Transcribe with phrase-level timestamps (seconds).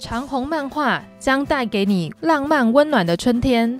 [0.00, 3.78] 长虹漫画将带给你浪漫温暖的春天。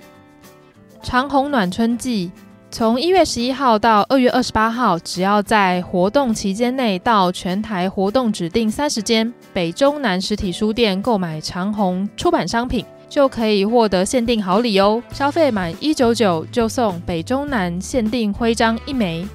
[1.01, 2.31] 长虹暖春季，
[2.69, 15.01] 从一月十一号到二月二十八号，只要在活动期间内到全台活动指定三十间北中南实体书店购买长虹出版商品，就可以获得限定好礼哦！
[15.11, 19.27] 消费满一九九就送北中南限定徽章一枚。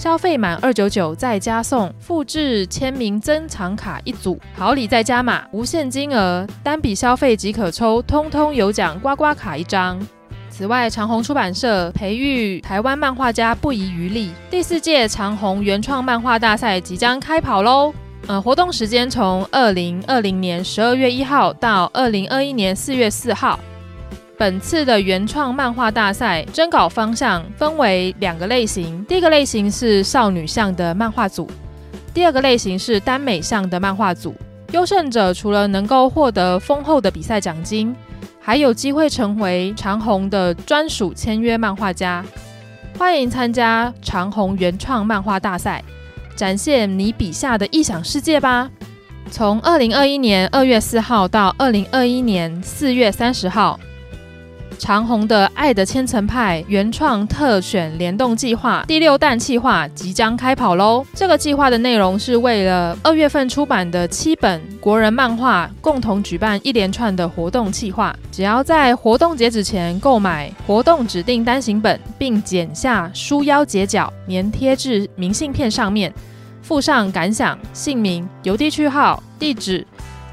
[0.00, 10.00] 消费满二九九再加送复制签名珍藏卡一组，好礼再加码，无限金额，单笔消费即可抽，通通有奖刮刮卡一张。
[10.48, 17.92] 此外，长虹出版社培育台湾漫画家不遗余力，第四届长虹原创漫画大赛即将开跑喽！
[18.26, 23.60] 呃，活动时间从二零二零年十二月一号到二零二一年四月四号。
[24.40, 31.46] 本次的原创漫画大赛征稿方向分为两个类型，第一个类型是少女向的漫画组，
[32.14, 34.34] 第二个类型是耽美向的漫画组。
[34.72, 37.94] 优胜者除了能够获得丰厚的比赛奖金，
[38.40, 42.24] 还有机会成为长虹的专属签约漫画家。
[42.98, 45.84] 欢迎参加长虹原创漫画大赛，
[46.34, 48.70] 展现你笔下的异想世界吧！
[49.30, 53.78] 从二零二一年二月四号到二零二一年四月三十号。
[54.80, 61.04] 长鸿的《爱的千层派》原创特选联动计划第六弹计划即将开跑喽！
[61.14, 68.16] 这个计划的内容是为了二月份出版的七本国人漫画共同举办一连串的活动计划。
[68.32, 76.10] 只要在活动截止前购买活动指定单行本，并剪下书腰截角粘贴至明信片上面，
[76.62, 79.86] 附上感想、姓名、邮递区号、地址。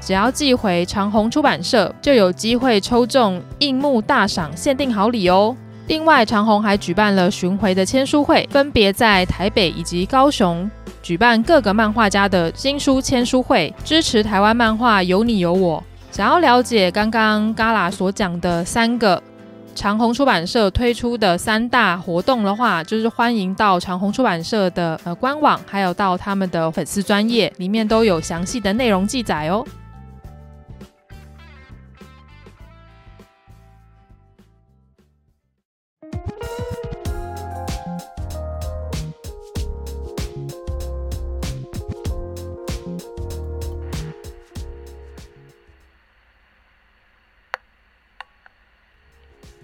[0.08, 5.54] 只要寄回长虹出版社，就有机会抽中樱木大赏限定好礼哦。
[5.86, 10.70] 另外，长虹还举办了巡回的签书会，分别在台北以及高雄
[11.02, 15.84] 举办各个漫画家的新书签书会，支持台湾漫画有你有我。
[16.10, 19.22] 想要了解刚刚 Gala 所讲的三个
[19.74, 29.62] 长虹出版社推出的三大活动的话，就是欢迎到长虹出版社的呃官网，还有到他们的粉丝专页里面都有详细的内容记载哦。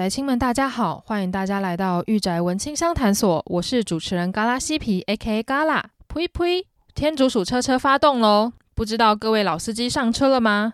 [0.00, 5.42] 宅青们，大家好，欢迎大家来到御宅文青商谈所，我是主持人嘎拉西皮，A.K.A.
[5.42, 5.90] 嘎拉。
[6.08, 8.54] 呸呸，天竺鼠车车发动喽！
[8.74, 10.72] 不知道各位老司机上车了吗？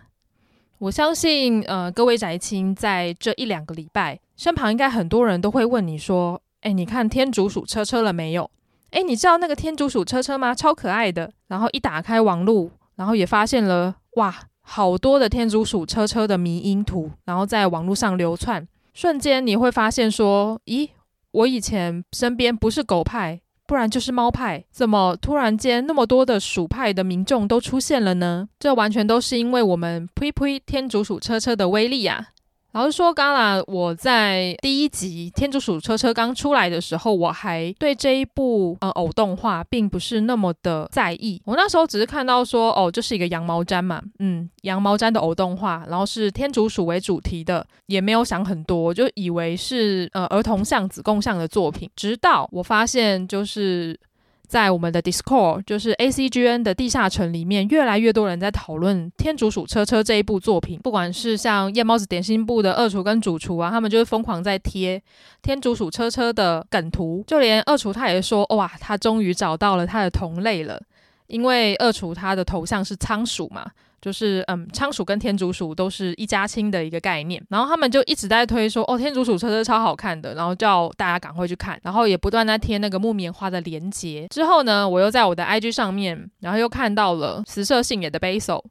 [0.77, 8.49] 我相信，呃，各位宅青在这一两个礼拜，身旁应该很多人都会问你说：“哎，你看天竺鼠车车了没有？
[8.91, 10.55] 哎，你知道那个天竺鼠车车吗？
[10.55, 18.65] 超可爱的。”然后一打开网路，然后也发现了哇，好多的天竺鼠车车的迷因图，然后在网路上流窜。
[18.97, 20.89] 瞬间你会发现说，咦，
[21.29, 28.49] 我以前身边不是狗派，不然就是猫派，怎么突然间那么多的鼠派的民众都出现了呢？
[28.57, 32.29] 这完全都是因为我们呸呸天竺鼠车车的威力呀！
[32.77, 41.41] 老实说，刚啦，我在第一集《天竺鼠车车》刚出来的时候，我还对这一部呃偶动画并不是那么的在意。
[41.43, 51.89] 我那时候只是看到说，哦，这是一个羊毛毡嘛，嗯，羊毛毡的偶动画，然后是天竺鼠为主题的，也没有想很多，就以为是呃儿童向子供向的作品。
[51.95, 53.99] 直到我发现，就是。
[54.47, 60.79] 在我们的 Discord，就是 ACGN 的地下城里面，越来越多人在讨论《天竺鼠车车》这一部作品。
[60.79, 64.97] 不管是像夜猫子点心部的二厨跟主厨啊，他们就是疯狂在贴
[65.41, 67.23] 《天竺鼠车车》的梗图。
[67.27, 70.81] 就连二厨他也说：“哇，他终于找到了他的同类了。”
[71.27, 73.69] 因为二厨他的头像是仓鼠嘛。
[73.99, 84.27] 就是嗯，仓鼠跟天竺鼠都是一家亲的一个概念，然后他们就一直在推说哦，天竺鼠车车超好看的，然后叫大家赶快去看，然后也不断在贴那个木棉花的连接。
[84.29, 88.63] 之后呢，我又在我的 IG 上面，然后又看到了雌色性也的 Basil，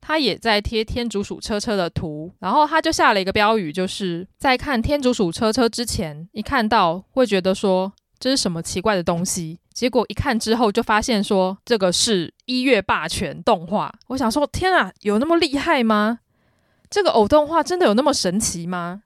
[0.00, 9.58] 他也在贴天竺鼠车车的图，然后他就下了一个标语，就是在看天竺鼠车车之前，一看到会觉得说这是什么奇怪的东西。
[9.78, 13.94] 结果一看之后就发现说这个是一月霸权动画。
[14.08, 16.18] 我想说，天啊，有那么厉害吗？
[16.90, 19.04] 这个偶动画真的有那么神奇吗？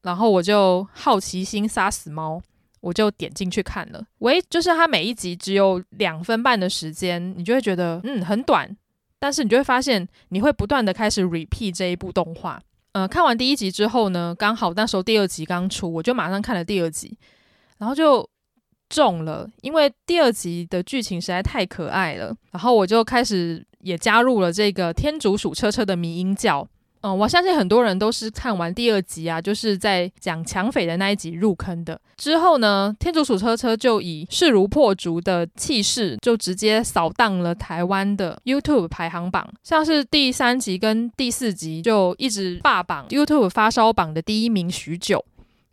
[0.00, 2.40] 然后我就好奇心杀死猫，
[2.80, 4.02] 我就点进去看了。
[4.20, 8.74] 喂，就是它每一集只有两分半的时间，你就会觉得嗯很短，
[9.18, 12.58] 但是你就会发现你会不断的开始 repeat 这一部动画。
[12.92, 17.18] 呃，看完第一集之后呢，刚好那时候第二集刚出，我就马上看了第二集，
[17.76, 18.26] 然后就
[18.94, 26.68] 中了，因为第二集的剧情实在太可爱了，然后我就开始也加入了这个天竺鼠车车的迷因教。
[27.00, 32.00] 嗯，我相信很多人都是看完第二集啊，就是在讲抢匪的那一集入坑的。
[32.16, 39.46] 之后呢，天竺鼠车车就以势如破竹的气势，就直接扫荡了台湾的 YouTube 排行榜。
[39.62, 45.22] 像是第三集跟第四集就一直霸榜 YouTube 发烧榜的第一名许久，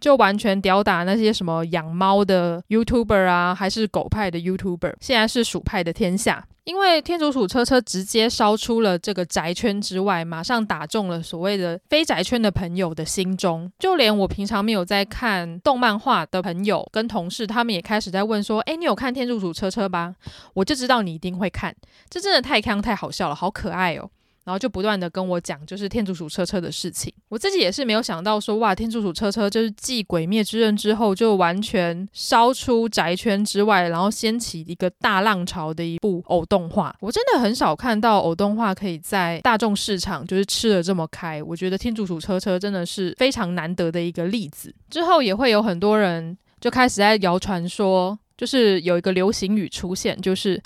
[0.02, 4.96] 就完全吊打那些什么养猫的 YouTuber 啊，还是狗派的 YouTuber。
[5.00, 6.46] 现在是鼠派的天下。
[6.64, 13.72] 因为天竺鼠车车直接烧出了这个宅圈之外，马上打中了所谓的非宅圈的朋友的心中。
[13.80, 20.14] 就连我平常没有在看动漫画的朋友跟同事，他们也开始在问说：“诶，你有看天竺鼠车车吧？”
[20.54, 21.76] 我就知道你一定会看，
[22.10, 24.12] 这真的太康太好笑了，好可爱哦。
[24.52, 27.14] 然后就不断的跟我讲，就是天竺鼠车车的事情。
[27.30, 36.94] 我自己也是没有想到说，哇，天竺鼠车车就是继《鬼灭之刃》之后，就完全烧出宅圈之外，然后掀起一个大浪潮的一部偶动画。
[37.00, 41.42] 我真的很少看到偶动画可以在大众市场就是吃得这么开。
[41.42, 44.76] 我觉得天竺鼠车车真的是非常难得的一个例子。
[44.90, 50.62] 之后也会有很多人就开始在谣传说，就是有一个流行语出现，就是。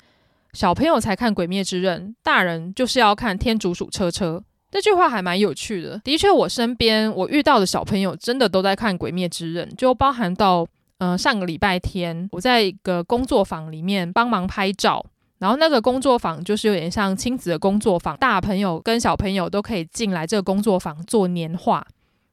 [0.56, 4.42] 小朋友才看《鬼灭之刃》，大人就是要看《天竺鼠车车》。
[4.70, 6.00] 这句话还蛮有趣的。
[6.02, 10.66] 的确，我身边我遇到的小朋友真的都在看《鬼灭之刃》，就包含到，
[10.96, 15.04] 嗯、上个礼拜天我在一个工作坊里面帮忙拍照，
[15.38, 21.86] 然后那个工作坊就是有点像亲子的工作坊，大朋友跟小朋友都可以进来这个工作坊做年画，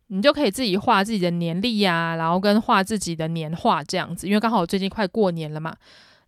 [0.08, 5.76] 你就可以自己画自己的年历呀，然后跟画自己的年画这样子，因为刚好最近快过年了嘛。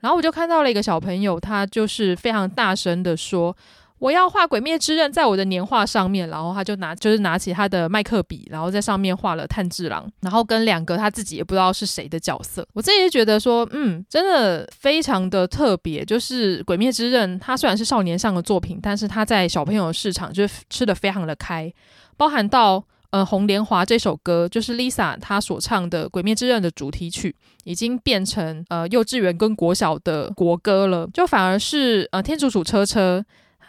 [0.06, 3.58] 然后我就看到了一个小朋友，他就是非常大声的说
[3.98, 12.64] ：“我要画《鬼灭之刃》在我的年画上面。”然后他就拿，就是拿起他的麦克笔，然后在上面画了炭治郎，然后跟两个他自己也不知道是谁的角色。
[12.74, 16.06] 我自己就觉得说，嗯，真的非常的特别。
[16.06, 21.74] 就是《鬼灭之刃》，它虽然是少年上的作品，但是它在小朋友市场就是吃得非常的开，
[22.16, 22.86] 包含到。
[23.16, 27.34] 呃，《红莲华》这首歌就是 Lisa 她所唱的《鬼灭之刃》的主题曲，
[27.64, 31.08] 已经变成呃幼稚园跟国小的国歌了。
[31.14, 33.24] 就反而是呃《天竺鼠车车》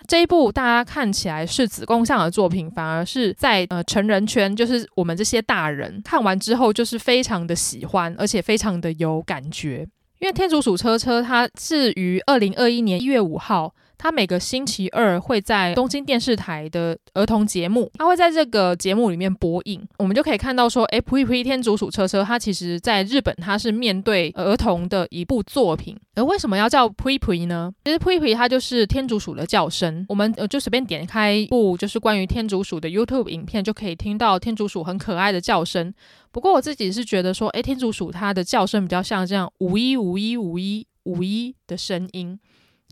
[0.08, 9.86] 这一部大家看起来是子供向的作品，反而是在呃成人圈，就是我们这些大人看完之后就是非常的喜欢，而且非常的有感觉。
[10.18, 13.72] 因为《天竺鼠车车》它是于二零二一年一月五号。
[13.98, 25.96] 他每个星期二会在东京电视台的儿童节目，他会在这个节目里面播映，我们就可以看到说，哎，噗噗天竺鼠车车，它其实在日本它是面对儿童的一部作品。
[26.14, 27.72] 而为什么要叫噗噗呢？
[27.84, 30.04] 其实噗噗它就是天竺鼠的叫声。
[30.08, 35.92] 我们呃就随便点开一部就是关于天竺鼠的 YouTube 影片，就可以听到天竺鼠很可爱的叫声。
[36.32, 42.38] 不过我自己是觉得说，哎，天竺鼠它的叫声比较像这样五一五一五一五一的声音。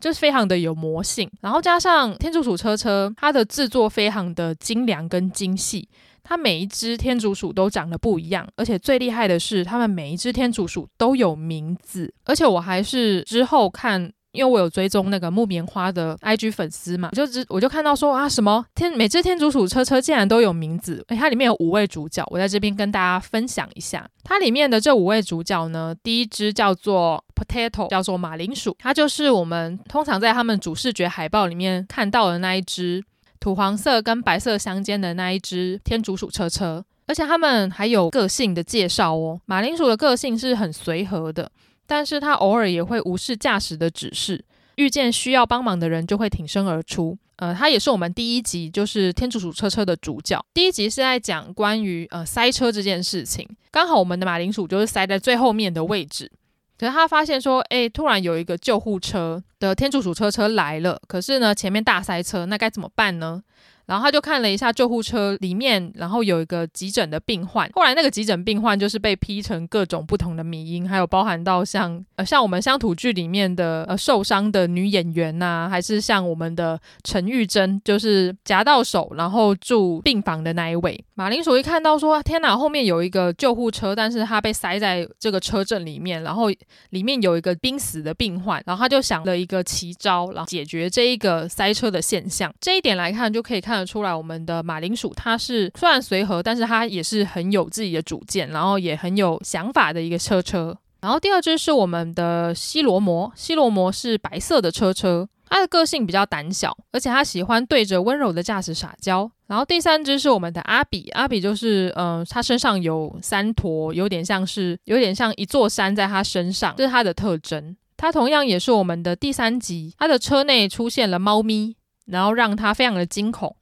[0.01, 5.87] 就是非常的有魔性，然后加上天竺鼠车车，它的制作非常的精良跟精细，
[6.23, 14.11] 它每一只天竺鼠都长得不一样，而且最厉害的是，它们每一只天竺鼠都有名字，而且我还是之后看。
[14.35, 18.65] 因为我有追踪那个木棉花的 IG 粉丝嘛，我就只我就看到说啊，什么？
[18.75, 33.03] 天每只天竺鼠车车竟然都有名字，诶，它里面有五位主角，我在这边跟大家分享一下，它里面的这五位主角呢，第一只叫做 Potato，叫做马铃薯，它就是我们通常在他们主视觉海报里面看到的那一只
[33.39, 41.51] 土黄色跟白色相间的那一只天竺鼠车车，而且他们还有个性的介绍哦，马铃薯的个性是很随和的。
[41.87, 44.43] 但是他偶尔也会无视驾驶的指示，
[44.75, 47.17] 遇见需要帮忙的人就会挺身而出。
[47.37, 50.43] 呃，他也是我们第一集就是天竺鼠车车的主角。
[50.53, 56.31] 第一集是在讲关于呃塞车这件事情，刚好我们的马铃薯就是塞在最后面的位置。
[56.77, 63.41] 可是他发现说，哎，突然有一个救护车的天竺鼠车车来了，可是呢前面大塞车，那该怎么办呢？
[63.85, 67.69] 然后他就看了一下救护车里面，然后有一个急诊的病患。
[67.73, 81.03] 后来那个急诊病患就是被 P 成各种不同的迷因，还有包含到像呃像我们乡土剧里面的呃受伤的女演员呐、啊，还是像我们的陈玉珍，就是夹到手然后住病房的那一位。
[81.13, 86.49] 马铃薯一看到说天哪，后面有一个救护车，但是他被塞在这个车阵里面，然后
[86.89, 92.51] 里面有一个濒死的病患，然后他就想了一个奇招，然后解决这一个塞车的现象。
[92.59, 93.74] 这一点来看就可以看。
[93.75, 100.77] 看得出来，我们的马铃薯它是虽然随和，但是它也是很有自己的主见，然后也很有想法的一个车车。
[101.01, 109.29] 然后第二只是我们的西罗摩，西罗摩是白色的车车，它的个性比较胆小，而且它喜欢对着温柔的驾驶撒娇。
[109.47, 117.75] 然后第三只是我们的阿比，阿比就是嗯、它身上有三坨，有点像是有点像一座山在它身上，这是它的特征。
[117.97, 121.75] 它同样也是我们的第三集，它的车内出现了猫咪，
[122.07, 123.55] 然后让它非常的惊恐。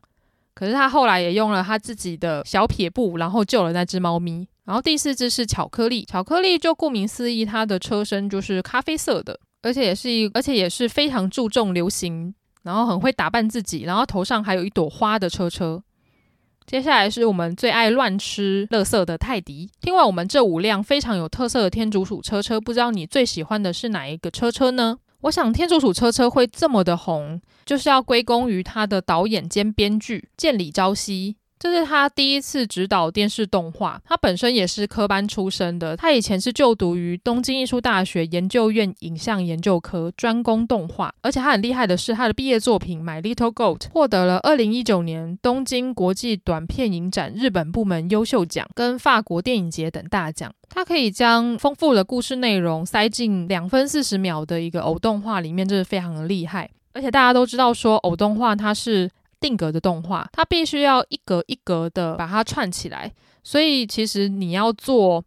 [0.55, 4.47] 可是他后来也用了他自己的小撇步，然后救了那只猫咪。
[4.65, 12.33] 然后第四只是巧克力，巧克力就顾名思义，它的车身就是咖啡色的，而且也是一，而且也是非常注重流行，
[12.63, 15.83] 然后很会打扮自己，然后头上还有一朵花的车车。
[16.65, 19.69] 接下来是我们最爱乱吃垃圾的泰迪。
[19.81, 24.99] 听完我们这五辆非常有特色的天竺鼠车车，不知道你最喜欢的是哪一个车车呢？
[25.23, 31.37] 我想天竺鼠车车会这么的红，就是要归功于他的导演兼编剧见里朝夕。
[31.63, 35.95] 这是他第一次执导电视动画，他本身也是科班出身的。
[35.95, 41.15] 他以前是就读于东京艺术大学研究院影像研究科，专攻动画。
[41.21, 50.53] 而且他很厉害的是，他的毕业作品《My Little Goat》获得了二零一九年东京国际短片影展日本部门优秀奖跟法国电影节等大奖。
[50.67, 56.69] 他可以将丰富的故事内容塞进两分四十秒的一个偶动画里面，这是非常的厉害。
[56.91, 59.09] 而且大家都知道说，偶动画它是。
[59.43, 63.11] 定格的动画，它必须要一格一格的把它串起来，
[63.43, 65.21] 所以其实你要做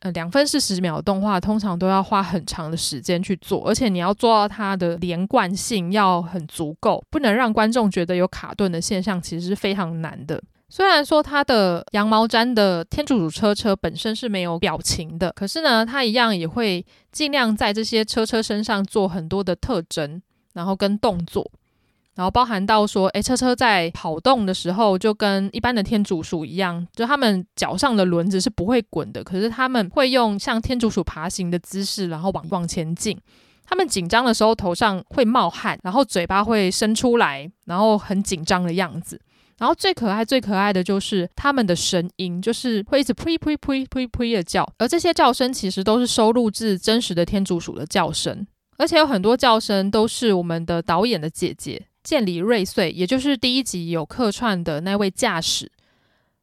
[0.00, 10.42] 呃两分四十秒的动画，通常都要花很长的时间去做，而且你要做到它的连贯性要很足够，不能让观众觉得有卡顿的现象，其实是非常难的。
[10.68, 20.20] 虽然说它的羊毛毡的天主主车车本身是没有表情的，可是呢，它一样也会尽量在这些车车身上做很多的特征，
[20.54, 21.48] 然后跟动作。
[22.20, 33.18] 然后包含到说，诶，车车在跑动的时候，就跟一般的天竺鼠一样，就他们脚上的轮子是不会滚的，可是他们会用像天竺鼠爬行的姿势，然后往往前进。
[33.64, 39.18] 他们紧张的时候头上会冒汗，然后嘴巴会伸出来，然后很紧张的样子。
[39.56, 48.46] 然后最可爱、最可爱的就是他们的声音，就是会一直呸呸呸呸呸的叫，而这些叫声其实都是收录自真实的天竺鼠的叫声，
[48.76, 51.86] 而且有很多叫声都是我们的导演的姐姐。
[52.02, 55.70] 见里瑞穗，也就是第一集有客串的那位驾驶，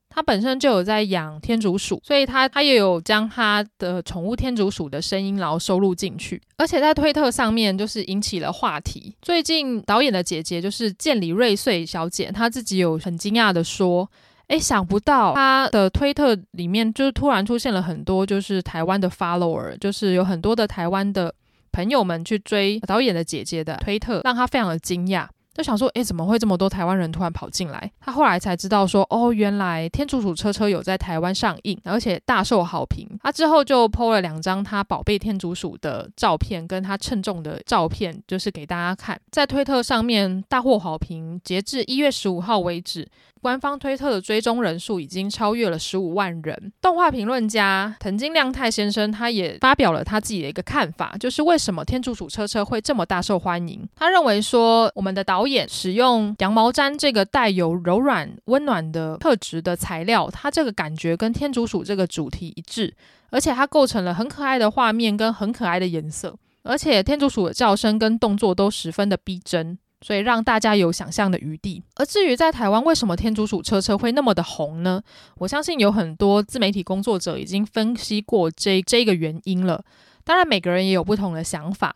[0.10, 9.16] 他本身就有在养天竺鼠，所以他他也有将他的宠物天竺鼠的声音然后收录进去，而且在推特上面就是引起了话题。
[9.22, 14.10] 最近导演的姐姐就是见里瑞穗小姐，她自己有很惊讶的说
[14.50, 21.34] ：“诶，想不到她的推特里面就是突然出现了很多就是台湾的 follower，就是有很多的台湾的
[21.72, 27.92] 朋友们去追导演的姐姐的推特，让她非常的惊讶。”就想说，诶，怎么会这么多台湾人突然跑进来？
[28.00, 33.10] 他后来才知道说，哦，原来《天竺鼠车车》有在台湾上映，而且大受好评。
[33.24, 41.42] 他之后就 po 了两张他宝贝天竺鼠的照片，跟他称重的照片，就是给大家看，在推特上面大获好评。
[41.44, 43.08] 截至一月十五号为止。
[43.48, 46.74] 官方推特的追踪人数已经超越了十五万人。
[46.82, 53.88] 动画评论家藤津亮太先生他也发表了他自己的一个看法，就是为什么天竺鼠车车会这么大受欢迎。
[53.96, 62.94] 他认为说，我们的导演使用羊毛毡这个带有柔软温暖的特质的材料，它这个感觉跟天竺鼠这个主题一致，
[63.30, 69.80] 而且它构成了很可爱的画面跟很可爱的颜色，而且天竺鼠的叫声跟动作都十分的逼真。
[70.02, 71.84] 所以让大家有想象的余地。
[71.96, 75.02] 而至于在台湾为什么天竺鼠车车会那么的红呢？
[75.38, 79.84] 我相信有很多自媒体工作者已经分析过这这个原因了。
[80.24, 81.96] 当然，每个人也有不同的想法。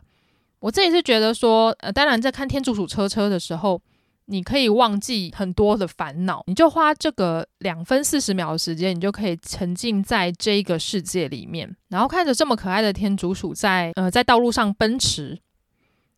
[0.59, 3.81] 我自己是觉得说，呃，当然在看天竺鼠车车的时候，
[4.25, 15.39] 你可以忘记很多的烦恼，你就花这个两分四十秒的时间，你就可以沉浸在这个世界里面，然后看着这么可爱的天竺鼠在呃在道路上奔驰。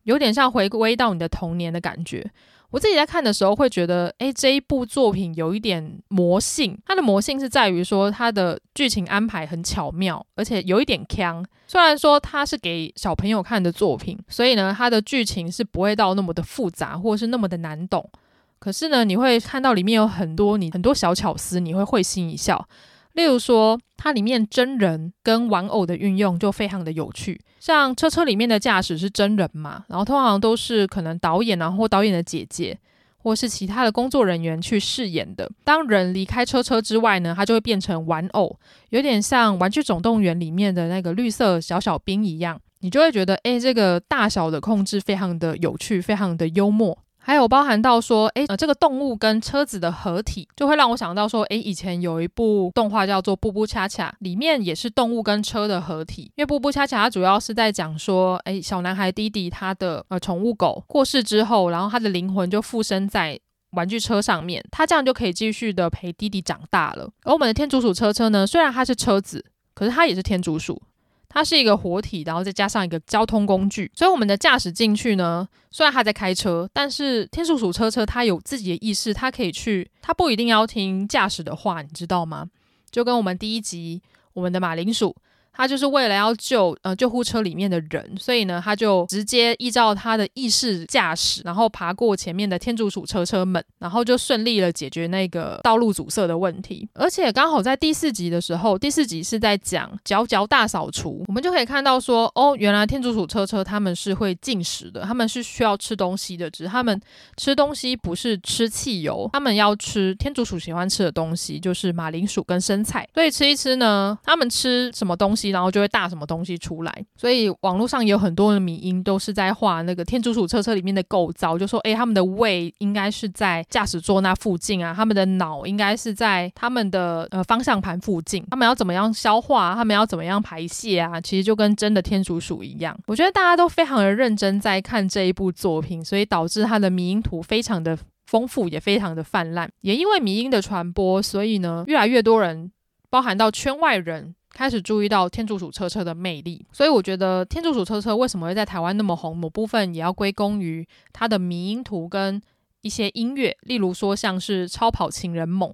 [0.04, 2.30] 有点像回归到你的童年的感觉。
[2.70, 6.76] 我自己在看的时候会觉得，诶，这一部作品有一点魔性。
[6.84, 11.44] 它的魔性是在于说，它的剧情安排很巧妙，而且有一点锵。
[11.68, 18.10] 虽然说它是给小朋友看的作品，所以呢，它的剧情是不会到那么的复杂，或是那么的难懂。
[18.58, 22.66] 可是呢，你会看到里面有很多你很多小巧思，你会会心一笑。
[23.14, 27.40] 例如说，它里面真人跟玩偶的运用就非常的有趣。
[27.58, 32.78] 像车车里面的驾驶是真人嘛，然后通常都是可能导演啊或导演的姐姐，
[33.16, 35.50] 或是其他的工作人员去饰演的。
[35.64, 38.58] 当人离开车车之外呢，它就会变成玩偶，
[38.90, 46.98] 有点像《玩具总动员》里面的那个绿色小小兵一样，你就会觉得，诶，这个大小的控制非常的有趣，非常的幽默。
[47.26, 56.30] 还有包含到说，诶，呃，这个动物跟车子的合体，就会让我想到说，诶，以前有一部动画叫做《布布恰恰》，里面也是动物跟车的合体。
[56.36, 63.40] 因为《布布恰恰》它主要是在讲说，诶，小男孩弟弟他的呃宠物狗过世之后，然后他的灵魂就附身在
[63.70, 67.10] 玩具车上面，他这样就可以继续的陪弟弟长大了。
[67.22, 69.42] 而我们的天竺鼠车车呢，虽然它是车子，
[69.74, 70.82] 可是它也是天竺鼠。
[71.28, 82.48] 它是一个活体，然后再加上一个交通工具，所以我们的驾驶进去呢，虽然他在开车，但是天鼠鼠车车它有自己的意识，它可以去，它不一定要听驾驶的话，你知道吗？
[82.90, 84.00] 就跟我们第一集
[84.34, 85.16] 我们的马铃薯。
[85.56, 96.88] 他就是为了要救呃救护车里面的人，所以呢，他就直接依照他的意识驾驶，然后爬过前面的天竺鼠车车门，然后就顺利了解决那个道路阻塞的问题。
[96.94, 107.00] 而且刚好在第四集的时候，第四集是在讲嚼嚼大扫除，我们就可以看到说，哦，原来天竺鼠车车他们是会进食的，他们是需要吃东西的，只是他们
[107.36, 113.08] 吃东西不是吃汽油，他们要吃天竺鼠喜欢吃的东西，就是马铃薯跟生菜。
[113.14, 115.43] 所以吃一吃呢，他们吃什么东西？
[115.50, 131.20] 然后就会大什么东西出来，所以网络上有很多的迷因都是在画那个天竺鼠车车里面的构造，就说诶，他们的胃应该是在驾驶座那附近啊，他们的脑应该是在他们的呃方向盘附近，他们要怎么样消化，他们要怎么样排泄啊？
[131.20, 132.96] 其实就跟真的天竺鼠一样。
[133.06, 137.96] 我觉得大家都非常的认真在看这一部作品，所以导致它的迷因图非常的
[138.26, 139.70] 丰富，也非常的泛滥。
[139.80, 142.70] 也因为迷因的传播，所以呢，越来越多人，
[143.10, 144.34] 包含到圈外人。
[144.54, 152.40] 开始注意到天竺鼠车车的魅力，所以我觉得天竺鼠车车为什么会在台湾那么红，某部分也要归功于它的迷音图跟
[152.82, 155.70] 一些音乐，例如说像是《超跑情人梦》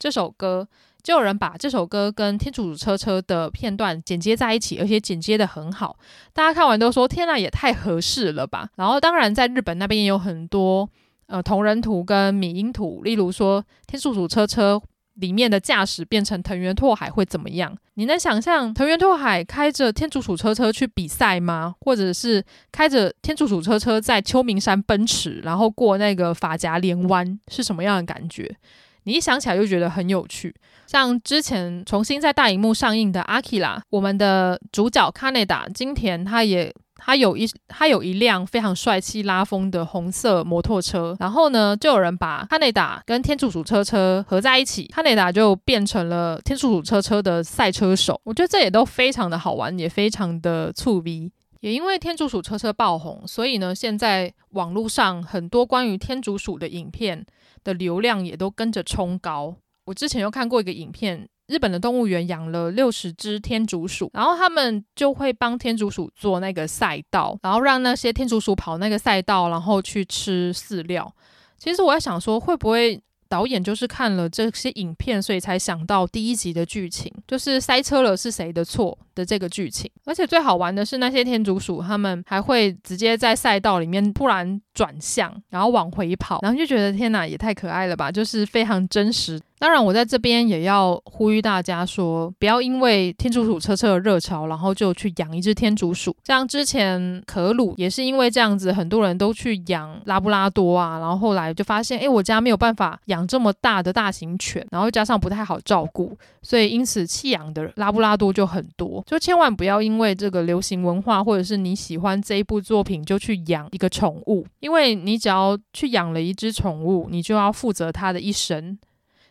[0.00, 0.66] 这首歌，
[1.00, 5.96] 就有人把这首歌跟天竺鼠车车的片段剪接在一起，而且剪接得很好，
[6.32, 8.68] 大家看完都说天呐，也太合适了吧。
[8.74, 10.88] 然后当然在日本那边也有很多
[11.26, 14.82] 呃同人图跟迷音图，例如说天竺鼠车车。
[15.14, 17.76] 里面的驾驶变成藤原拓海会怎么样？
[17.94, 21.74] 你能想象藤原拓海开着天竺鼠车车去比赛吗？
[21.80, 28.56] 或者是开着天竺鼠车车在秋名山奔驰，然后过那个发夹连弯是什么样的感觉？
[29.04, 30.54] 你一想起来就觉得很有趣。
[30.86, 36.74] 像之前重新在大荧幕上映的《阿基拉》，我们的主角卡内达金田他也。
[37.06, 48.18] 他有一他有一辆非常帅气拉风的红色摩托车，然后呢，就有人把哈内达跟天竺鼠车车合在一起，哈内达就变成了天竺鼠车车的赛车手。
[48.24, 51.30] 我觉得这也都非常的好玩，也非常的触鼻。
[51.60, 57.26] 也因为天竺鼠车车爆红，所以呢，现在网络上很多关于天竺鼠的影片
[57.62, 59.54] 的流量也都跟着冲高。
[59.84, 61.28] 我之前有看过一个影片。
[61.46, 71.12] 日本的动物园养了六十只天竺鼠，然后他们就会帮天竺鼠做那个赛道，然后让那些天竺鼠跑那个赛道，然后去吃饲料。
[71.58, 79.90] 其实我在想说，会不会导演就是看了这些影片，所以才想到第一集的剧情，就是塞车了是谁的错的这个剧情。
[80.04, 89.40] 而且最好玩的是，那些天竺鼠他们还会直接在赛道里面突然转向，然后往回跑，然后就觉得天哪，也太可爱了吧，就是非常真实。
[89.58, 96.14] 当然，我在这边也要呼吁大家说，不要因为天竺鼠车车的热潮，然后就去养一只天竺鼠。
[96.24, 109.02] 像之前可鲁也是因为这样子，很多人都去养拉布拉多啊，然后后来就发现，诶，我家没有办法养这么大的大型犬，然后加上不太好照顾，所以因此弃养的拉布拉多就很多。
[109.06, 118.78] 就千万不要因为这个流行文化，或者是你喜欢这一部作品，就去养一个宠物，因为你只要去养了一只宠物，你就要负责它的一生。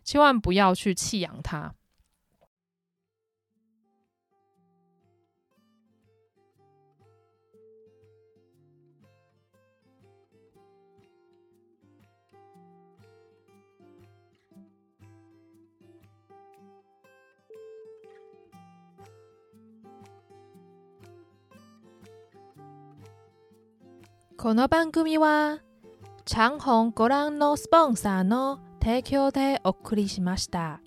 [0.04, 1.74] 千万不要去弃养它。
[24.40, 25.58] この番组は
[26.24, 30.78] 长鸿ご覧のスポンサーの 提供でお送りしました。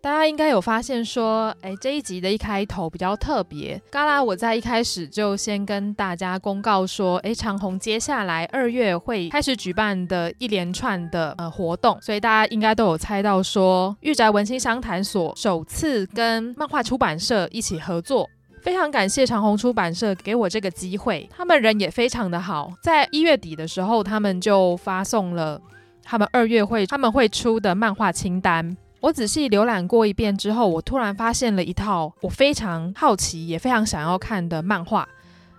[0.00, 3.80] 大家应该有发现说，哎，这一集的一开头比较特别。
[3.90, 18.28] 嘎啦，我在一开始就先跟大家公告说，哎，长鸿接下来二月会开始举办的一连串的呃活动，所以大家应该都有猜到说，御宅文青商谈所首次跟漫画出版社一起合作。
[18.61, 25.59] 非常感谢长虹出版社给我这个机会，他们人也非常的好，在一月底的时候，他们就发送了
[26.03, 28.75] 他们二月会他们会出的漫画清单。
[28.99, 35.07] 我仔细浏览过一遍之后，我突然发现了一套我非常好奇也非常想要看的漫画，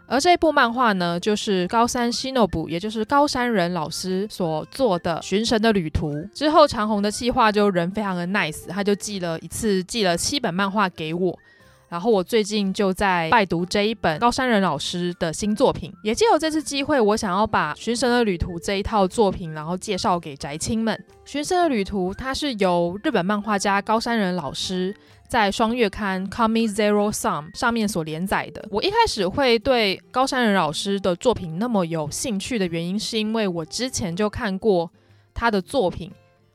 [0.07, 6.13] 而这部漫画呢，就是高山希诺布，也就是高山人老师所做的《寻神的旅途》。
[6.35, 11.39] 之后长虹的计划就人非常的 nice，他就寄了一次寄了七本漫画给我。
[11.91, 20.97] 然后我最近就在拜读这一本高山人老师的新作品，也借由这次机会，我想要把《寻神的旅途》这一套作品，然后介绍给宅青们。
[21.31, 24.95] 《寻神的旅途》它是由日本漫画家高山人老师
[25.29, 28.65] 在双月刊《Comic Zero Sum》上面所连载的。
[28.71, 34.89] 我一开始会对高山人老师的作品那么有兴趣的原因，是因为我之前就看过
[35.35, 36.13] 他的作品，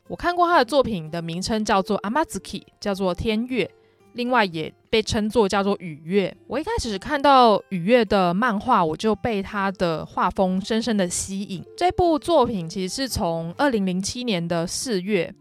[0.08, 3.70] 我看过他的作品的名称叫做《Amazuki》，叫做天月。
[4.14, 6.34] 另外也被称作叫做雨月。
[6.48, 11.62] 我一开始看到雨月的漫画，我就被他的画风深深的吸引。
[11.76, 15.36] 这部作品其实是从二零零七年的四月，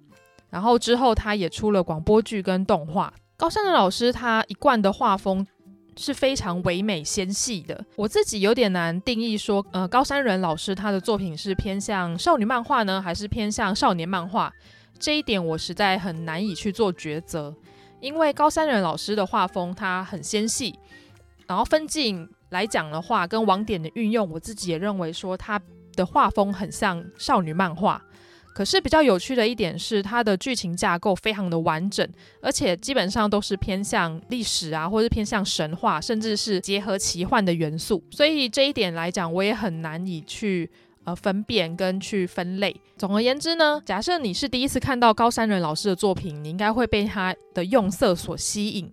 [0.50, 3.14] 然后之后他也出了广播剧跟动画。
[3.36, 5.46] 高山人老师他一贯的画风
[5.96, 7.84] 是非常唯美纤细的。
[7.94, 14.52] 我自己有点难定义说，呃，高山人老师他的作品是偏向少女漫画呢，还是偏向少年漫画？
[14.98, 17.54] 这一点我实在很难以去做抉择。
[18.04, 20.78] 因为高三人老师的画风，它很纤细，
[21.46, 25.58] 然后分镜来讲的话，跟网点的运用，我自己也认为说他
[25.94, 28.02] 的画风很像少女漫画。
[28.54, 32.06] 可是比较有趣的一点是，它的剧情架构非常的完整，
[32.42, 38.04] 而且基本上都是偏向历史啊，或是偏向神话，甚至是结合奇幻的元素。
[38.10, 40.70] 所以这一点来讲，我也很难以去。
[41.04, 42.74] 呃，分辨跟去分类。
[42.96, 48.90] 总而言之呢，假设你是第一次看到高山人老师的作品，你应该会被他的用色所吸引。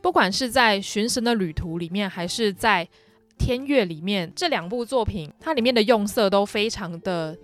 [0.00, 2.84] 不管是在《寻神的旅途》里面，还是在
[3.38, 7.36] 《天乐》里面，这两部作品，它里面的用色都非常的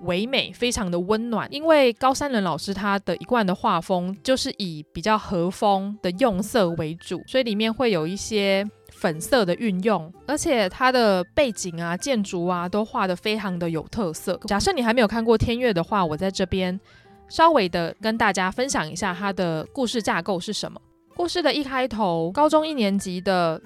[0.00, 1.46] 唯美，非常的温暖。
[1.52, 8.66] 因为高山人老师他的一贯的画风就是以比较和风的用色为主，所以里面会有一些。
[9.06, 14.36] 粉色的运用，而且它的背景啊、建筑啊都画得非常的有特色。
[14.48, 16.80] 假设你还没有看过《天乐》的话，我在这边
[17.28, 20.80] 稍微的跟大家分享一下它的故事架构是什么。
[21.14, 23.62] 故事的一开头，高中一年级的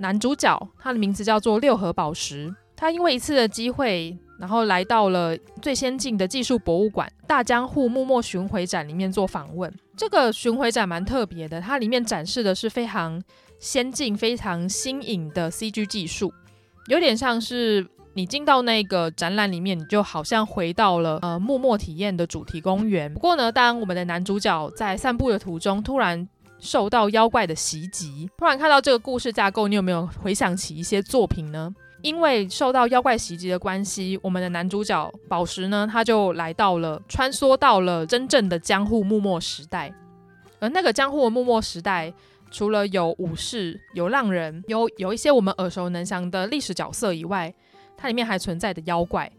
[0.00, 9.70] 男主角，他的名字叫做六合宝石，他因为一次的机会，然后来到了最先进的技术博物馆——大江户幕末巡回展里面做访问。
[9.98, 13.22] 这个巡回展蛮特别的，它里面展示的是非常。
[13.58, 16.32] 先进、非常新颖的 CG 技术，
[16.86, 23.12] 有点像是你进到那个展览里面，你就好像回到了呃幕末体验的主题公园。
[23.12, 26.28] 不过呢，当我们的男主角在散步的途中，突然
[26.60, 31.74] 受到妖怪的袭击，突然看到这个故事架构，你有没有回想起一些作品呢？
[32.02, 39.92] 因为受到妖怪袭击的关系，我们的男主角宝石呢，他就来到了，穿梭到了真正的江户幕末时代，
[40.60, 42.14] 而那个江户的幕末时代。
[42.50, 47.52] 除了有武士、有浪人、有有一些我们耳熟能详的历史角色以外，
[47.96, 49.30] 它里面还存在的妖怪。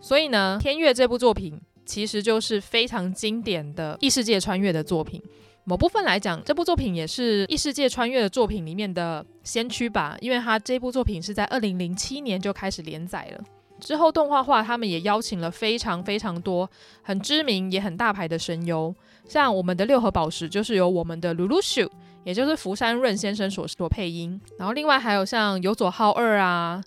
[0.00, 5.22] 所以呢，《天乐》这部作品其实就是非常经典的异世界穿越的作品。
[5.64, 13.44] 某部分来讲，这部作品也是异世界穿越的作品里面的先驱吧，因为它这部作品是在二零零七年就开始连载了。
[13.80, 16.70] 之后动画化，他们也邀请了非常非常多
[17.02, 18.94] 很知名也很大牌的声优，
[19.28, 21.90] 像我们的六合宝石就是由我们的鲁鲁修。
[22.26, 26.82] 也就是福山润先生所所配音，然后另外还有像有佐浩二啊，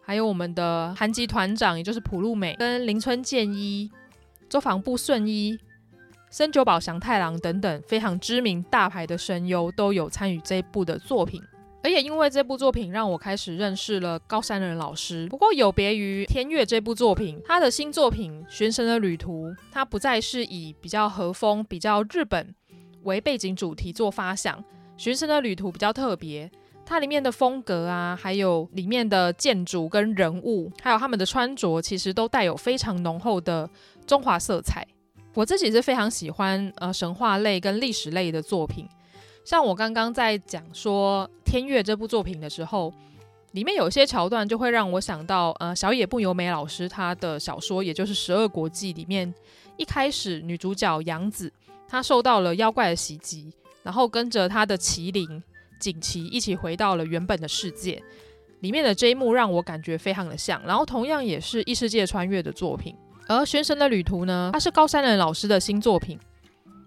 [0.00, 3.90] 还有我们的韩籍团长，也就是浦路美跟林村健一、
[4.48, 5.58] 周防部顺一、
[6.30, 11.42] 森久保祥太郎等等非常知名大牌的声优都有参与这一部的作品，
[11.82, 15.26] 而也因为这部作品让我开始认识了高山人老师。
[15.26, 22.54] 不过有别于天乐这部作品，他的新作品《寻神的旅途》，他不再是以比较和风、比较日本
[23.02, 24.62] 为背景主题做发想。
[24.96, 26.50] 寻神的旅途比较特别，
[26.86, 33.68] 它里面的风格啊，还有里面的建筑跟人物，还有他们的穿着，其实都带有非常浓厚的
[34.06, 34.86] 中华色彩。
[35.34, 38.88] 我自己是非常喜欢呃神话类跟历史类的作品，
[39.44, 42.94] 像我刚刚在讲说《天月》这部作品的时候，
[43.50, 49.34] 里面有些桥段就会让我想到呃小野不由美老师他的小说，也就是《十二国记》里面
[49.76, 51.52] 一开始女主角杨子。
[51.86, 53.52] 她受到了妖怪的袭击，
[53.84, 55.40] 然后跟着他的麒麟
[55.78, 58.02] 锦旗一起回到了原本的世界。
[58.60, 62.96] 里面的这一幕让我感觉非常的像，然后同样也是异世界穿越的作品。
[63.28, 66.18] 而《玄神的旅途》呢，它是高山人老师的新作品。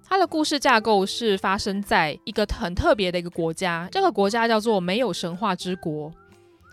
[0.09, 6.11] 它的故事架构是发生在一个很特别的一个国家，这个国家叫做没有神话之国。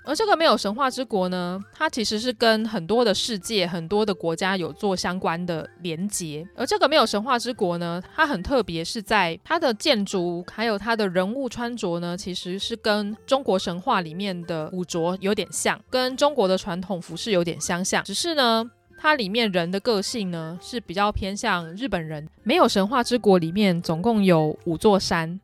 [0.04, 6.46] 而这个没有神话之国呢，它其实是跟很多的世界、很多的国家有做相关的连接。
[6.54, 18.70] 而这个没有神话之国呢，它很特别，是在它的建筑还有它的人物穿着呢，其实是跟中国神话里面的古着有点像，跟中国的传统服饰有点相像，只是呢。
[18.96, 22.26] 它里面人的个性呢，是比较偏向日本人。
[22.42, 25.38] 没有神话之国里面总共有五座山，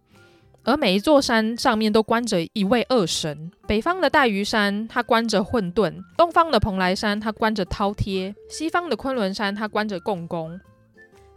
[0.64, 3.50] 而每一座山上面都关着一位恶神。
[3.66, 10.60] 北方的大屿山它关着混沌，东方的蓬莱山它关着饕餮，西方的昆仑山它关着共工，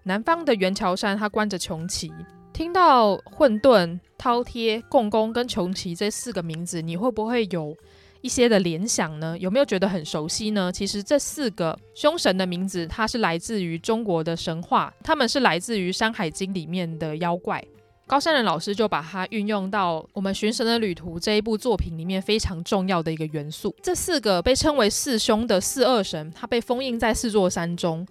[0.04, 2.12] 南方的圆桥山它关着穷奇。
[2.52, 7.76] 听到混沌、饕餮、共工跟穷奇这四个名字，你会不会有
[8.22, 9.36] 一些的联想呢？
[9.40, 10.72] 有没有觉得很熟悉呢？
[10.72, 17.64] 其实这四个凶神的名字，它是来自于中国的神话，他们是来自于《山海经》里面的妖怪。
[18.06, 23.74] 高山人老师就把它运用到我们《寻神的旅途》这一部作品里面非常重要的一个元素。
[23.82, 28.06] 这四个被称为四凶的四恶神，它被封印在四座山中。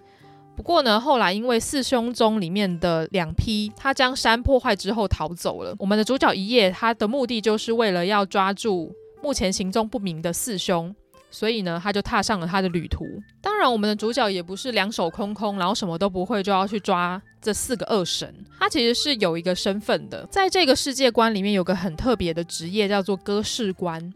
[0.55, 5.75] 不过呢，后来因为四凶中里面的两批，他将山破坏之后逃走了。
[5.79, 8.93] 我们的主角一叶，他的目的就是为了要抓住。
[9.21, 10.93] 目前行踪不明的四凶，
[11.33, 13.03] 所以呢，他就踏上了他的旅途。
[13.41, 18.31] 当然，我们的主角也不是两手空空，然后什么都不会就要去抓这四个恶神。
[18.59, 24.13] 他其实是有一个身份的，在这个世界观里面有个很特别的职业，叫做歌士官。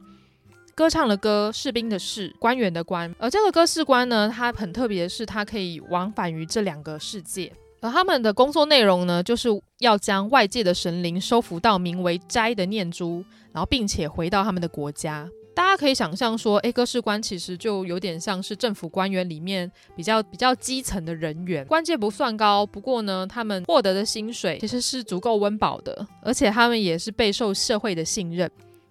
[0.76, 3.12] 歌唱的歌，士兵的士，官员的官。
[3.18, 7.52] 而这个歌士官呢，他很特别的是，他可以往返于这两个世界。
[7.82, 9.50] 而他们的工作内容呢，就是
[9.80, 15.28] 要将外界的神灵收服到名为斋的念珠，然后并且回到他们的国家。
[15.58, 28.48] 大家可以想象说，诶，歌士官其实就有点像是政府官员里面比较比较基层的人员，官阶不算高，不过呢，他们获得的薪水其实是足够温饱的，而且他们也是备受社会的信任，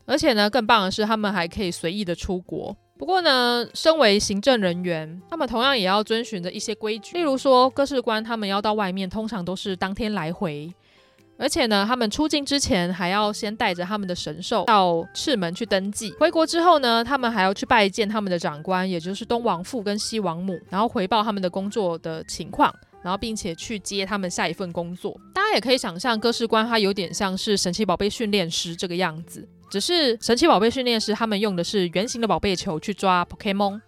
[0.06, 2.76] 而且呢，更棒的是，他们还可以随意的出国。
[2.98, 7.16] 不过呢，身为行政人员，他们同样也要遵循着一些规矩。
[7.16, 10.68] 例如说，歌士官他们要到外面，通常都是当天来回，
[11.38, 16.12] 而且呢，他们出境之前还要先带着他们的神兽到赤门去登记。
[16.18, 25.20] 回国之后呢，他们还要去拜见他们的长官，也就是东王父跟西王母，然后回报他们的工作的情况，然后并且去接他们下一份工作。
[25.34, 29.46] 大家也可以想象，歌士官他有点像是神奇宝贝训练师这个样子。
[29.68, 33.80] 只是神奇宝贝训练师，他们用的是圆形的宝贝球去抓 Pokémon，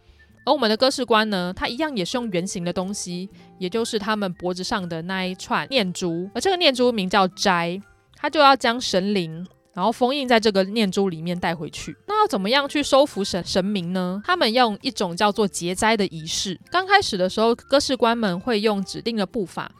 [0.48, 7.78] 而我们的歌士官呢，他一样也是用圆形的东西，也就是他们脖子上的那一串念珠，而这个念珠名叫斋，
[8.16, 11.94] 他就要将神灵，然后封印在这个念珠里面带回去。
[12.06, 14.22] 那要怎么样去收服神神明呢？
[14.24, 16.58] 他们用一种叫做结斋的仪式。
[16.70, 19.70] 刚开始的时候，歌士官们会用指定的步伐。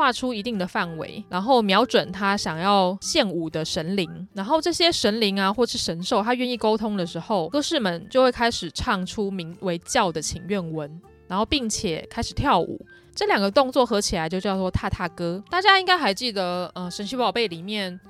[0.00, 10.90] 画出一定的范围，然后瞄准他想要献舞的神灵，然后这些神灵啊，或是神兽，他愿意沟通的时候，歌士们就会开始唱出名为叫的请愿文，
[11.28, 12.80] 然后并且开始跳舞。
[13.14, 15.44] 这两个动作合起来就叫做踏踏歌。
[15.50, 18.00] 大家应该还记得，呃，神奇宝贝里面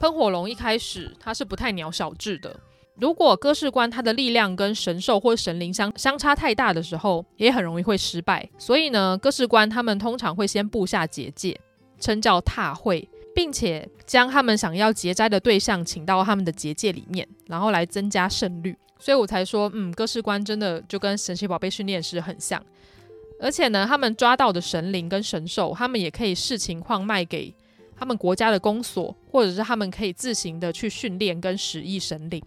[0.00, 2.58] 喷火龙一开始它是不太鸟小智的。
[2.98, 8.48] 如果歌士官他的力量跟神兽或神灵相相差太大的时候，也很容易会失败。
[8.56, 11.60] 所以呢，歌士官他们通常会先布下结界，
[12.00, 18.74] 称叫踏会，并且将他们想要结斋的对象请到他们的结界里面，然后来增加胜率。
[18.98, 22.62] 所以我才说，嗯，歌士官真的就跟神奇宝贝训练师很像。
[23.38, 27.54] 而且呢，他们抓到的神灵跟神兽，他们也可以视情况卖给
[27.94, 32.42] 他们国家的公所，或者是他们可以自行的去训练跟使役神灵。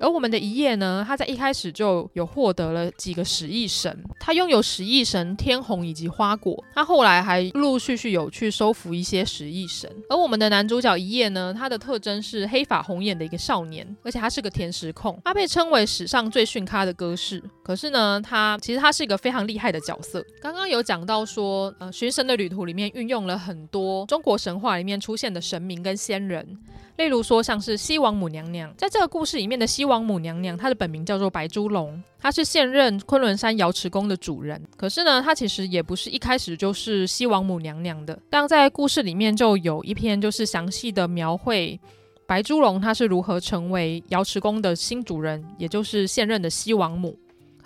[0.00, 9.90] 而我们的一叶呢，他在一开始就有获得了几个十亿神，他拥有十亿神天虹以及花果，他后来还陆陆续续有去收服一些十亿神。
[10.08, 17.42] 而我们的男主角一叶呢，他的特征是黑发红眼的一个少年，而且他是个甜食控，他被称为史上最逊咖的歌士。
[17.62, 20.24] 可是呢，他其实他是一个非常厉害的角色。
[20.40, 26.58] 刚刚有讲到说，呃，寻神的旅途里面运用了很多中国神话里面出现的神明跟仙人。
[26.98, 34.60] 例如说，像是西王母娘娘，在这个故事里面的西王母娘娘，她的本名叫做白猪龙，她是现任昆仑山瑶池宫的主人。
[34.76, 38.18] 可是呢，她其实也不是一开始就是西王母娘娘的。
[38.28, 41.78] 但在故事里面就有一篇就是详细的描绘
[42.26, 47.16] 白猪龙她是如何成为瑶池宫的新主人，也就是现任的西王母。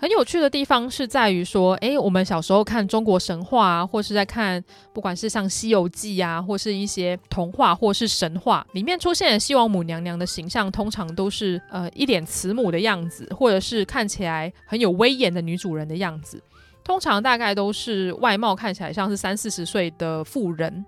[0.03, 4.61] 很有趣的地方是在于说，诶，我们小时候看中国神话啊，或是在看
[4.91, 16.43] 不管是像《西游记》啊，或是一些童话或是神话里面出现的西王母娘娘的形象，通常都是呃一脸慈母的样子，或者是看起来很有威严的女主人的样子。
[16.83, 20.85] 通常大概都是外貌看起来像是三四十岁的妇人。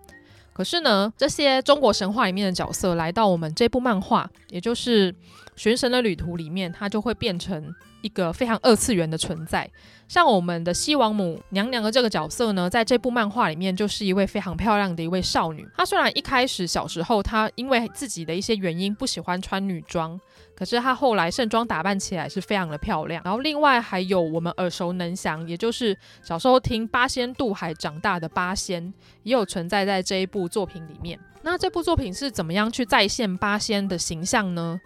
[0.51, 5.13] 可是呢，这些中国神话里面的角色来到我们这部漫画，也就是
[5.55, 7.73] 《寻神的旅途》里面，它就会变成
[8.05, 9.67] 一个非常二次元的存在，
[10.07, 15.67] 像我们的西王母娘娘的这个角色呢，在这部漫画里面就是一位非常漂亮的一位少女。
[15.75, 20.21] 她虽然一开始小时候，她因为自己的一些原因不喜欢穿女装，
[20.55, 23.23] 可是她后来盛装打扮起来是非常的漂亮。
[23.25, 31.19] 然后另外还有我们耳熟能详，也就是小时候听八仙渡海长大的八仙，也有存在在这一部作品里面。
[31.41, 34.79] 那这部作品是怎么样去再现八仙的形象呢？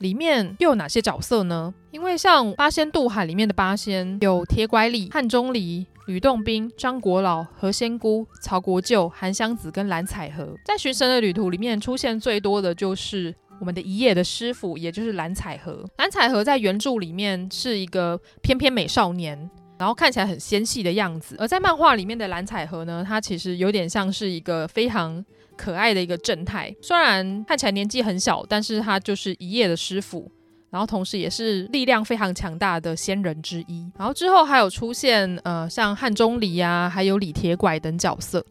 [0.00, 1.74] 里面又有哪些角色呢？
[1.90, 10.56] 因为像《八仙渡海》里面的八仙有铁拐李、汉钟离、吕洞宾、张果老、何仙姑、曹国舅、韩湘子跟蓝采和。
[10.64, 15.84] 在《寻神的旅途》里面出现最多的就是我们的一夜的师傅，也就是蓝采和。
[15.98, 21.36] 蓝采和在原著里面是一个翩翩美少年，然后看起来很纤细的样子。
[21.38, 25.22] 而在漫画里面的蓝采和呢，他其实有点像是一个非常
[25.60, 30.26] 可爱的一个正太，虽然看起来年纪很小，但是他就是一夜的师傅，
[30.70, 33.86] 然后同时也是力量非常强大的仙人之一。
[33.98, 38.42] 然后之后还有出现呃像汉钟离啊，还有李铁拐等角色。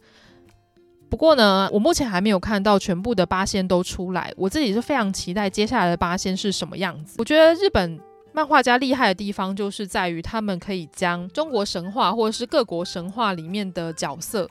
[1.09, 7.15] 不过呢，我目前还没有看到全部的八仙都出来，我自己是非常期待接下来的八仙是什么样子。
[7.17, 7.99] 我觉得日本
[8.31, 14.47] 漫画家厉害的地方就是在于他们可以将中国神话或者是各国神话里面的角色。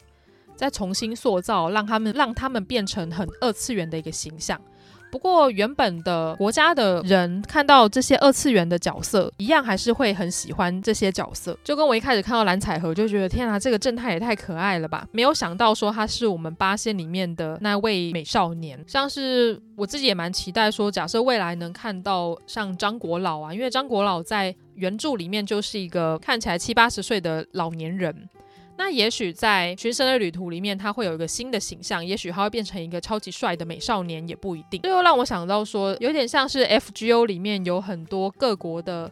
[0.59, 4.61] 再重新塑造，让他们让他们变成很二次元的一个形象。
[5.11, 11.59] 不过，原本的国家的人看到这些二次元的角色，一样还是会很喜欢这些角色。
[11.65, 15.09] 就跟我一开始看到蓝采和，就觉得天啊，这个正太也太可爱了吧！
[15.13, 18.79] 没有想到说他是我们八仙里面的那位美少年。
[18.87, 28.29] 像是我自己也蛮期待说，假设未来能看到像张果老啊，因为张果老在原著里面就是一个看起来七八十岁的老年人。
[28.79, 34.81] 那也许在《寻神的旅途》里面，他会有一个新的形象，也许他会变成一个超级帅的美少年，也不一定。
[34.83, 39.11] 这又让我想到说，有点像是 FGO 里面有很多各国的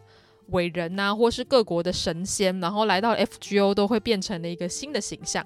[0.51, 5.45] 伟人呐、或是各国的神仙，然后来到 FGO 都会变成了一个新的形象。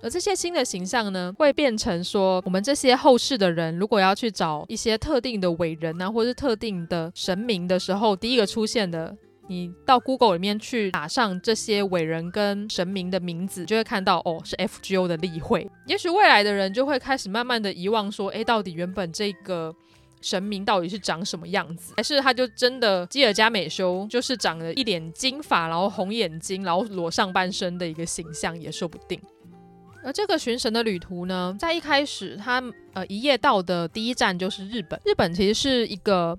[0.00, 9.16] 而这些新的形象呢，会变成说，我们这些后世的人，如果要去找一些特定的伟人啊，或是特定的神明的时候，第一个出现的。
[9.48, 15.70] 你到 Google 里面去打上这些伟人跟神明的名字，就会看到哦，是 FGO 的例会。
[15.86, 19.72] 也许未来的人就会开始慢慢的遗忘说，诶，到底原本这个
[20.20, 21.94] 神明到底是长什么样子？
[21.96, 29.20] 还是他就真的基尔加美修就是长了一脸金发，然后红眼睛，然后裸上半身的一个形象也说不定。
[30.02, 32.60] 而这个寻神的旅途呢，在一开始他
[32.94, 35.00] 呃一夜到的第一站就是日本。
[35.04, 36.36] 日本其实是一个。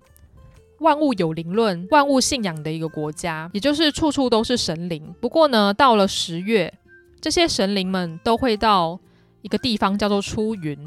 [0.79, 5.13] 万物有灵论、万物信仰的一个国家，也就是处处都是神灵。
[5.19, 6.71] 不过呢，到了十月，
[7.19, 8.99] 这些神灵们都会到
[9.41, 10.77] 一个地方叫做出云，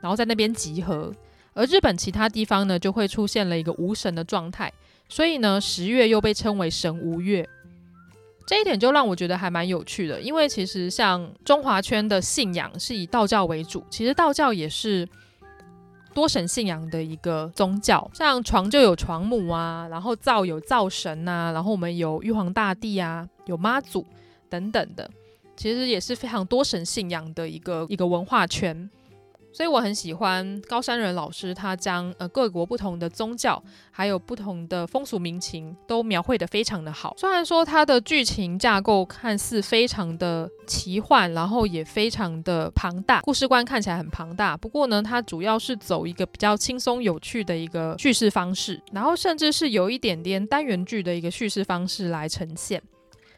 [0.00, 1.12] 然后在那边集合。
[1.52, 4.72] 而日本其他地方呢，就会出现了一个无神的状态，
[5.08, 7.48] 所以呢，十月又被称为神无月。
[8.46, 15.08] 这一点就让我觉得还蛮有趣的，因为其实像中华圈的信仰是以道教为主，其实道教也是。
[16.14, 24.06] 多神信仰的一个宗教，像床就有床母啊，然后灶有灶神呐，然后我们有玉皇大帝啊，有妈祖
[24.48, 25.10] 等等的，
[25.56, 28.88] 其实也是非常多神信仰的一个一个文化圈。
[29.54, 33.62] 所以我很喜欢高山人老师，他将呃各国不同的宗教，
[33.92, 37.14] 还有不同的风俗民情都描绘得非常的好。
[37.16, 44.56] 虽然说它的剧情架构看似非常的奇幻，然后也非常的庞大，故事观看起来很庞大。
[44.56, 52.82] 不过呢，它主要是走一个比较轻松有趣的一个叙事方式，然后甚至是有一点点单元剧的一个叙事方式来呈现。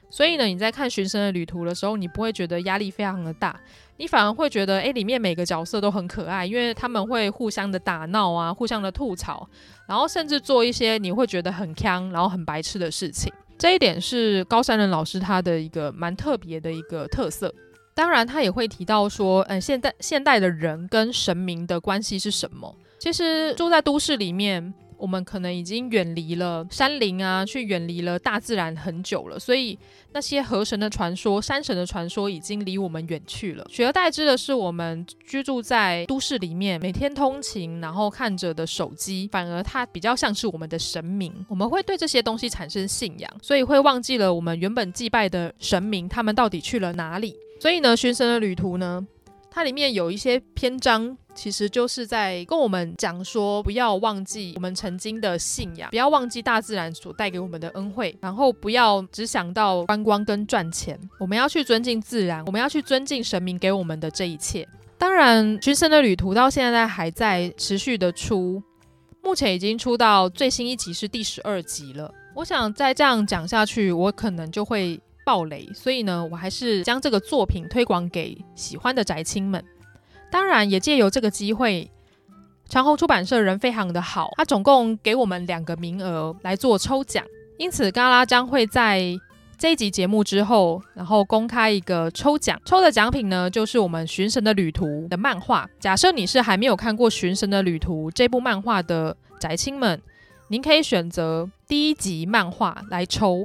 [0.09, 3.61] 所以呢，你在看《寻神的旅途》的时候，你不会觉得压力非常的大。
[3.98, 9.48] 你反而会觉得，诶，里面每个角色都很可爱，因为他们会互相的打闹啊，互相的吐槽，
[9.88, 13.32] 然后甚至做一些你会觉得很坑，然后很白痴的事情。
[13.59, 17.52] 这一点是高山人老师他的一个蛮特别的一个特色。
[17.94, 22.76] 当然，他也会提到说，嗯，现代现代的人跟神明的关系是什么？
[22.98, 29.78] 其实住在都市里面，我们可能已经远离了山林啊，去远离了大自然很久了，所以
[30.12, 33.66] 那些河神的传说、山神的传说已经离我们远去了。
[33.68, 41.33] 取而代之的是，我们居住在都市里面，每天通勤，然后看着的手机，反而它比较像是我们的神明。
[41.48, 47.37] 我们会对这些东西产生信仰，所以会忘记了我们原本祭拜的神明，他们到底去了哪里。
[47.60, 49.06] 所以呢，寻神的旅途呢，
[49.57, 51.17] 它里面有一些篇章。
[51.35, 60.98] 其实就是在跟我们讲说，不要忘记我们曾经的信仰，不要忘记大自然所带给我们的恩惠，然后不要只想到观光跟赚钱。
[61.19, 64.67] 我们要去尊敬自然，我们要去尊敬神明给我们的这一切。
[64.96, 68.63] 当然，寻神的旅途到现在还在持续的出，
[69.23, 72.11] 目前已经出到最新一集是第十二集了。
[72.35, 79.62] 我想再这样讲下去，我可能就会爆雷，所以呢，我还是将这个作品推广给喜欢的宅青们。
[80.31, 81.90] 当然，也借由这个机会，
[82.68, 87.24] 长虹出版社人非常的好，他总共给我们两个名额来做抽奖，
[87.58, 89.02] 因此嘎拉将会在
[89.58, 95.68] 这一集节目之后，然后公开一个抽奖，抽的奖品呢就是我们《寻神的旅途》的漫画。
[95.81, 100.00] 假设你是还没有看过《寻神的旅途》这部漫画的宅青们，
[100.50, 103.44] 您可以选择第一集漫画来抽。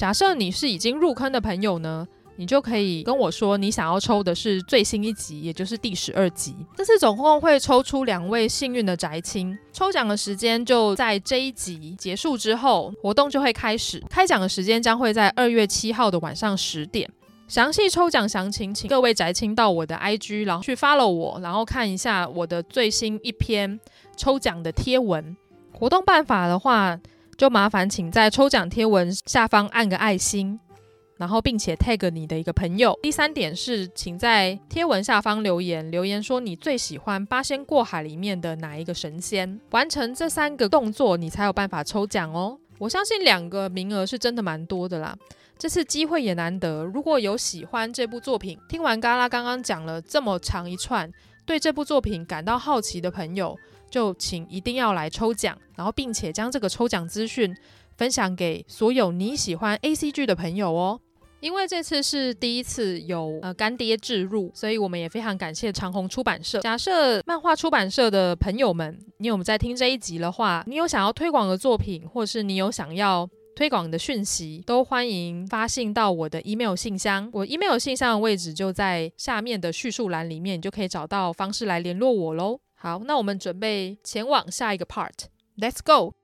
[0.00, 6.56] 假设你是已经入坑的朋友呢，你就可以跟我说，你想要抽的是最新一集，也就是第十二集。
[6.74, 14.02] 这次总共会抽出两位幸运的宅青，抽奖的时间就在这一集结束之后，活动就会开始。
[14.08, 17.06] 开奖的时间将会在二月七号的晚上十点。
[17.46, 23.78] 详细抽奖详情，请各位宅青到我的 IG，然后去 follow 我，然后看一下我的最新一篇
[24.16, 25.36] 抽奖的贴文。
[25.74, 26.98] 活动办法的话，
[27.40, 30.60] 就麻烦请在抽奖贴文下方按个爱心。
[31.16, 32.98] 然后，并且 tag 你的一个朋友。
[33.02, 39.58] 第三点是，请在贴文下方留言，留言说你最喜欢《八仙过海》里面的哪一个神仙。
[39.70, 42.58] 完成这三个动作，你才有办法抽奖哦。
[42.76, 45.16] 我相信两个名额是真的蛮多的啦。
[45.56, 51.10] 这次机会也难得，如果有喜欢这部作品，听完嘎拉刚刚讲了这么长一串，
[51.46, 53.56] 对这部作品感到好奇的朋友，
[53.90, 57.54] 就请一定要来抽奖，然后并且将这个抽奖资讯
[57.96, 61.00] 分享给所有你喜欢 ACG 的朋友哦。
[61.40, 66.60] 因为这次是第一次有呃干爹置入，所以我们也非常感谢长虹出版社。
[66.60, 73.26] 假设漫画出版社的朋友们，你有在听这一集的话，你有想要推广的作品，或是你有想要
[73.56, 77.30] 推广的讯息，都欢迎发信到我的 email 信箱。
[77.32, 82.60] 我 email 信箱的位置就在下面的叙述栏里面，你就可以找到方式来联络我喽。
[82.82, 86.14] 好，那我们准备前往下一个 part，Let's go。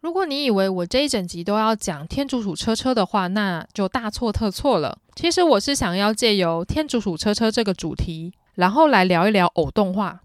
[0.00, 4.98] 如果你以为我这一整集都要讲天竺鼠车车的话，那就大错特错了。
[5.14, 10.20] 其实我是想要借由天竺鼠车车这个主题，然后来聊一聊偶动画。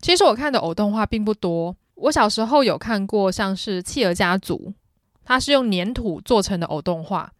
[0.00, 1.76] 其实我看的偶动画并不多。
[1.94, 4.56] 我小时候有看过像是《企鹅家族》，
[5.24, 7.30] 它是用粘土做成的偶动画，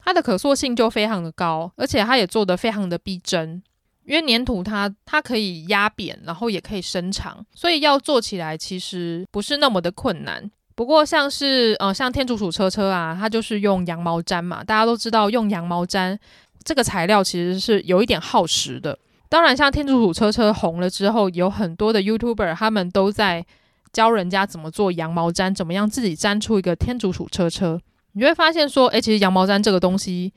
[0.00, 3.62] 它的可塑性就非常的高，而且它也做得非常的逼真。
[4.04, 10.50] 因为粘土它它可以压扁，然后也可以伸长，所以要做起来其实不是那么的困难。
[10.80, 16.16] 不过像是呃像天竺鼠车车啊，它就是用羊毛毡嘛，大家都知道用羊毛毡
[16.64, 18.98] 这个材料其实是有一点耗时的。
[19.28, 23.44] 当然，像天竺鼠车车红了之后，有很多的 YouTuber 他们都在
[23.92, 27.78] 教人家怎么做羊毛毡，怎么样自己粘出一个天竺鼠车车。
[28.12, 30.32] 你就会发现说，诶，其实羊毛毡这个东西，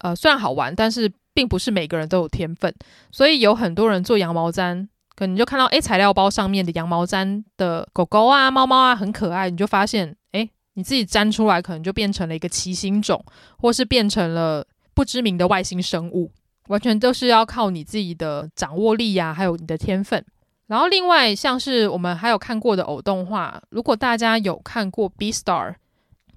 [0.00, 2.70] 呃，虽然好玩，但是并不是每个人都有天分，
[3.10, 4.88] 所以有很多人做羊毛毡。
[5.16, 13.24] 可能你就看到，诶，材料包上面的羊毛毡的狗狗啊、猫猫啊很可爱，你就发现，诶，你自己粘出来可能就变成了一个奇形种，
[13.58, 14.64] 或是变成了
[14.94, 16.30] 不知名的外星生物，
[16.68, 20.22] 完全都是要靠你自己的掌握力呀、啊，还有你的天分。
[20.66, 25.72] 然后另外像是我们还有看过的偶动画，如果大家有看过《B Star》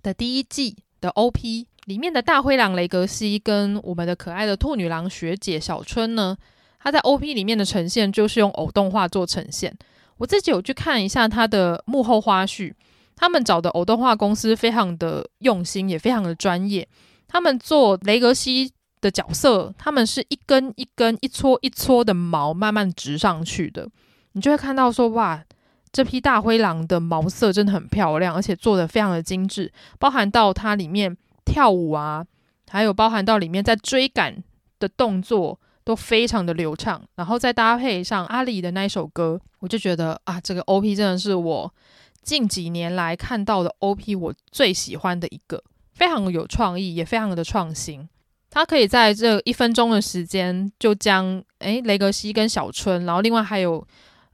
[0.02, 6.38] 的第一季的 OP 里面的大灰狼雷格西跟我们的可爱的兔女郎学姐小春呢，
[6.80, 9.78] 它在 OP 里面的呈现就是用偶动画做呈现。
[10.18, 12.74] 我自己有去看一下它的幕后花絮，
[13.16, 16.88] 他们找的偶动画公司非常的用心，也非常的专业。
[17.28, 18.72] 他们做雷格西
[19.02, 23.88] 的角色，他们是一根一根、一撮一撮的毛慢慢植上去的。
[24.34, 25.44] 你就会看到说，哇，
[25.92, 31.16] 这批大灰狼的毛色真的很漂亮，而且做得非常的精致，包含到它里面
[31.46, 32.26] 跳舞啊，
[32.70, 34.44] 还有包含到里面在追赶
[34.80, 35.60] 的动作
[35.90, 41.74] 都非常的流畅，然后再搭配上阿里的那一首歌，我就觉得啊，这个 OP 真的是我
[42.22, 45.64] 近几年来看到的 OP 我最喜欢的一个，
[45.96, 48.08] 非常有创意，也非常的创新。
[48.52, 53.84] 他可以在这一分钟的时间就将诶雷格西跟小春，然后另外还有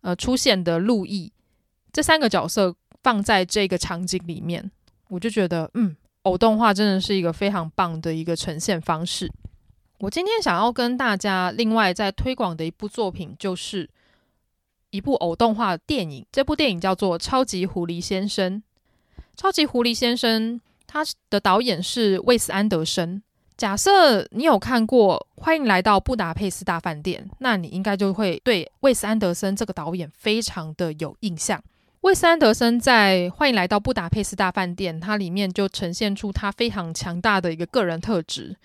[0.01, 1.32] 呃出现的路易
[1.93, 4.70] 这三个角色放在这个场景里面，
[5.08, 9.32] 我就觉得嗯，偶动画真的是一个非常棒的一个呈现方式。
[10.00, 13.89] 我今天想要跟大家另外在推广的一部作品，就是
[14.89, 16.26] 一部偶动画电影。
[16.32, 18.58] 这部电影叫做《超级狐狸先生》。
[19.38, 23.22] 超级狐狸先生，他的导演是魏斯安德森。
[23.58, 31.64] 假设你有看过《欢迎来到布达佩斯大饭店》，那你应该就会对魏斯安德森这个导演非常的有印象。
[32.02, 38.56] 魏斯安德森在《欢迎来到布达佩斯大饭店》它里面就呈现出他非常强大的一个个人特质，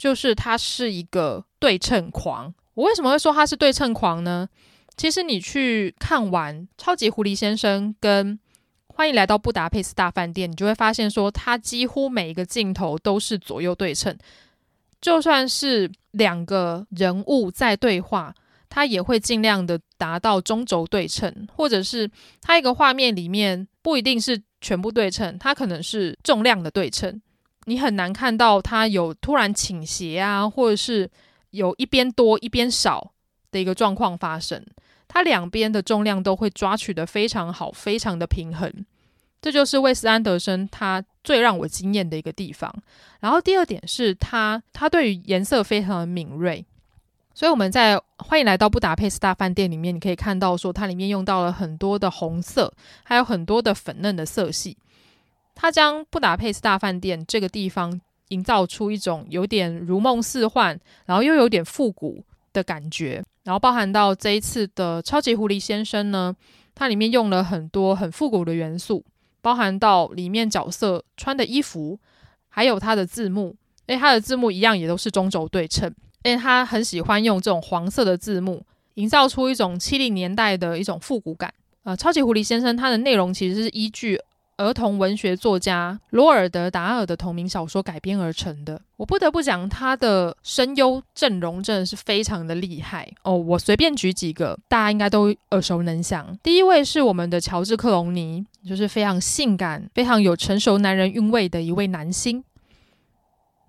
[0.00, 2.54] 就是他是一个对称狂。
[2.72, 4.48] 我为什么会说他是对称狂呢？
[4.96, 8.40] 其实你去看完《超级狐狸先生》跟
[8.86, 14.16] 欢迎来到布达佩斯大饭店，你就会发现说，他几乎每一个镜头都是左右对称，
[15.02, 18.34] 就算是两个人物在对话，
[18.70, 27.20] 他也会尽量的达到中轴对称，或者是他一个画面里面不一定是全部对称，他可能是重量的对称，
[27.64, 31.10] 你很难看到它有突然倾斜啊，或者是
[31.50, 33.12] 有一边多一边少
[33.50, 34.64] 的一个状况发生。
[35.06, 38.72] 它两边的重量都会抓取得非常好，非常的平衡，
[39.42, 42.72] 这就是魏斯安德森他最让我惊艳的一个地方。
[43.18, 46.64] 然后第二点是他，他对于颜色非常的敏锐，
[47.34, 54.76] 所以我们在欢迎来到布达佩斯大饭店里面，你可以看到说它里面用到了很多的红色，还有很多的粉嫩的色系。
[55.60, 63.22] 它将布达佩斯大饭店这个地方营造出一种有点如梦似幻，然后又有点复古的感觉。
[63.44, 66.34] 然后包含到这一次的超级狐狸先生呢，
[66.74, 69.04] 它里面用了很多很复古的元素，
[69.42, 72.00] 包含到里面角色穿的衣服，
[72.48, 73.54] 还有它的字幕，
[73.84, 81.52] 诶，它的字幕一样也都是中轴对称，因为他很喜欢用这种黄色的字幕，营造出一种七零年代的一种复古感。
[81.82, 84.18] 呃，超级狐狸先生它的内容其实是依据。
[84.60, 93.34] 儿童文学作家罗尔德·达尔的同名小说改编而成的，我不得不讲，他的声优阵容真的是非常的厉害哦。
[93.34, 96.38] 我随便举几个，大家应该都耳熟能详。
[96.42, 102.44] 第一位是我们的乔治·克隆尼，就是非常性感、非常有成熟男人韵味的一位男星。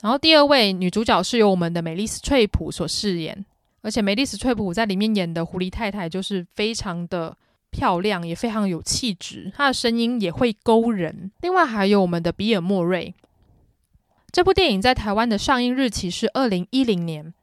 [0.02, 3.46] 然后第二位女主角是由我们的梅丽斯·翠普所饰演，
[3.82, 7.38] 而且梅丽斯·翠普在里面演的狐狸太太就是非常的。
[7.72, 11.32] 漂亮，也非常有气质，她的声音也会勾人。
[11.42, 13.14] 另外还有我们的比尔莫瑞，
[14.32, 17.34] 这部电影在台湾的上映日期是二零一零年，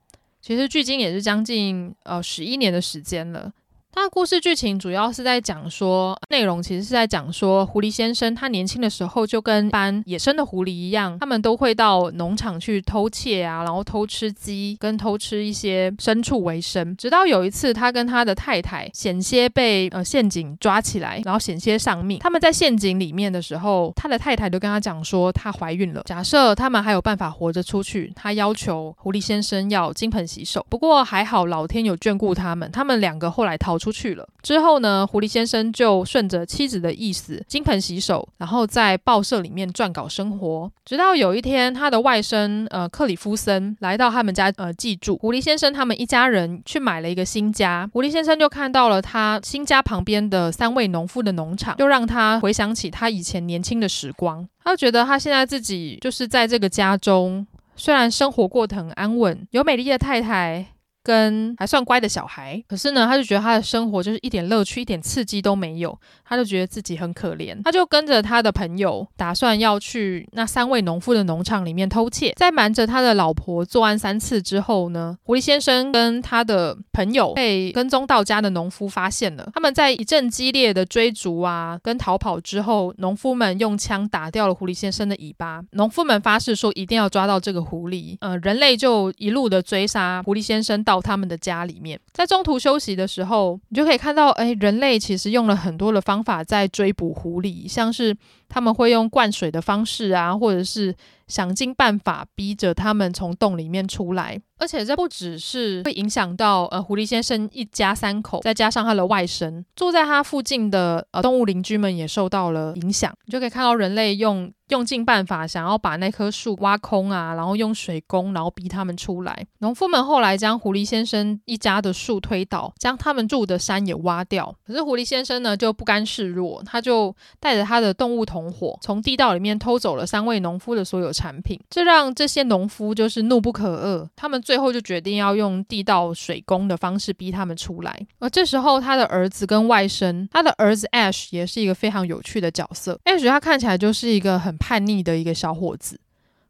[0.40, 3.52] 其实距今也是将近呃十一年的时间了。
[3.90, 16.94] 它的故事剧情主要是在讲说，内容其实是在讲说，狐狸先生他年轻的时候就跟一般野生的狐狸一样，他们都会到农场去偷窃啊，然后偷吃鸡跟偷吃一些牲畜为生。
[16.96, 22.20] 直到有一次，他跟他的太太险些被呃陷阱抓起来，然后险些丧命。
[22.20, 26.02] 他们在陷阱里面的时候，他的太太就跟他讲说，她怀孕了。
[26.04, 30.64] 假设他们还有办法活着出去，他要求狐狸先生要金盆洗手。
[30.68, 33.92] 不过还好，老天有眷顾他们，他们两个后来逃出。
[33.98, 40.70] 去了之后呢，狐狸先生就顺着妻子的意思，金盆洗手，然后在报社里面撰稿生活。
[40.84, 47.90] 直到有一天，他的外甥呃克里夫森来到他们家呃寄住，狐狸先生他们一家人去买了一个新家。
[47.92, 54.46] 狐狸先生就看到了他新家旁边的三位农夫的农场，就让他回想起他以前年轻的时光。
[54.62, 60.66] 他觉得他现在自己就是在这个家中，虽然生活过得很安稳，有美丽的太太。
[61.08, 67.58] 跟还算乖的小孩，可是呢，他就觉得他的生活就是一点乐趣、一点刺激都没有，他就觉得自己很可怜。
[67.64, 72.34] 他就跟着他的朋友，打算要去那三位农夫的农场里面偷窃。
[72.36, 79.48] 在瞒着他的老婆作案三次之后呢，狐狸先生跟他的朋友被跟踪到家的农夫发现了。
[79.54, 85.62] 他们在一阵激烈的追逐啊，跟逃跑之后，农夫们用枪打掉了狐狸先生的尾巴。
[85.70, 88.18] 农夫们发誓说一定要抓到这个狐狸。
[88.20, 90.97] 呃，人类就一路的追杀狐狸先生到。
[91.00, 98.16] 他们的家里面，在中途休息的时候，你就可以看到，哎，人类其实用了很多的方法在追捕狐狸，像是
[98.48, 100.94] 他们会用灌水的方式啊，或者是
[101.26, 104.40] 想尽办法逼着他们从洞里面出来。
[104.58, 113.12] 而且这不只是会影响到呃狐狸先生一家三口，再加上他的外甥住在他附近的呃动物邻居们也受到了影响。
[113.24, 114.52] 你就可以看到人类用。
[114.68, 119.46] 用尽办法想要把那棵树挖空啊，然后用水攻，然后逼他们出来。
[119.60, 124.54] 农夫们后来将狐狸先生一家的树推倒，将他们住的山也挖掉。
[124.66, 134.06] 可是狐狸先生呢就不甘示弱，他就带着他的动物同伙从地道里面偷走了三位农夫的所有产品，这让这些农夫就是怒不可遏。
[134.16, 138.06] 他们最后就决定要用地道水攻的方式逼他们出来。
[138.18, 142.98] 而这时候他的儿子跟外甥，他的儿子 Ash 也是一个非常有趣的角色。
[143.04, 146.00] Ash 他看起来就是一个很叛逆的一个小伙子。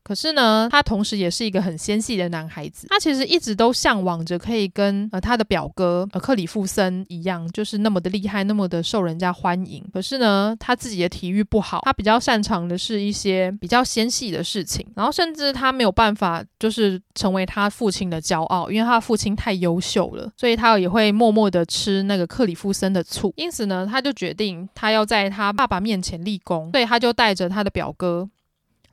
[0.08, 2.86] 可是呢，他同时也是一个很纤细的男孩子。
[2.88, 9.84] 他其实一直都向往着可以跟呃他的表哥呃克里夫森一样，就是那么的厉害，那么的受人家欢迎。
[9.92, 14.86] 可是呢，他自己的体育不好，他比较擅长的是一些比较纤细的事情。
[14.96, 23.32] 然后甚至他没有办法，就是成为他父亲的骄傲，因为他父亲太优秀了，所以他也会默默的吃那个克里夫森的醋。
[23.36, 28.28] 因此呢，他就决定他要在他爸爸面前立功，所以他就带着他的表哥。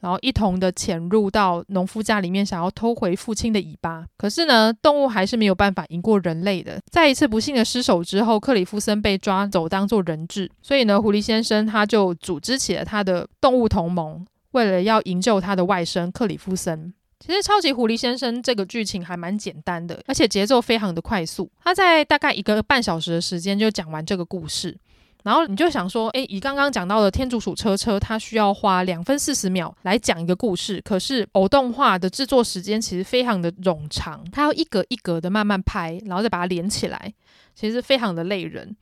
[0.05, 4.05] 然后一同的潜入到农夫家里面，想要偷回父亲的尾巴。
[4.19, 6.79] 可是呢，动物还是没有办法赢过人类的。
[6.91, 10.47] 在一次不幸的失手之后，克里夫森被抓走当做人质。
[10.61, 16.93] 所以呢，狐狸先生他就组织起了他的动物同盟，为了要营救他的外甥克里夫森。
[17.19, 21.49] 其实，超级狐狸先生这个剧情还蛮简单的，而且节奏非常的快速。
[21.63, 24.77] 他在大概一个半小时的时间就讲完这个故事。
[25.25, 37.11] 然后你就想说，诶，以刚刚讲到的天竺鼠车车，它需要花两分四十秒来讲一个故事，可是偶动画的制作时间其实非常的冗长，它要一格一格的慢慢拍，然后再把它连起来，
[37.55, 38.75] 其实非常的累人。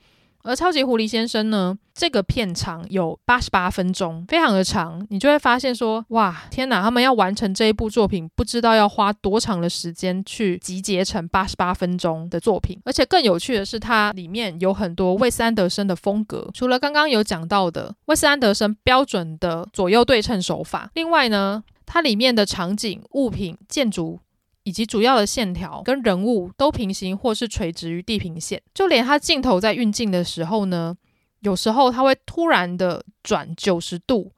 [0.44, 12.80] 而超级狐狸先生呢，这个片长有八十八分钟，非常的长，你就会发现说，哇，天哪，他们要完成这一部作品，不知道要花多长的时间去集结成八十八分钟的作品。
[12.84, 24.20] 而且更有趣的是，它里面有很多魏斯安德森的风格，除了刚刚有讲到的魏斯安德森标准的左右对称手法，另外呢，它里面的场景、物品、建筑。
[24.64, 30.96] 以及主要的线条跟人物都平行或是垂直于地平线，就连它镜头在运镜的时候呢，
[31.42, 34.32] 有时候它会突然的转九十度，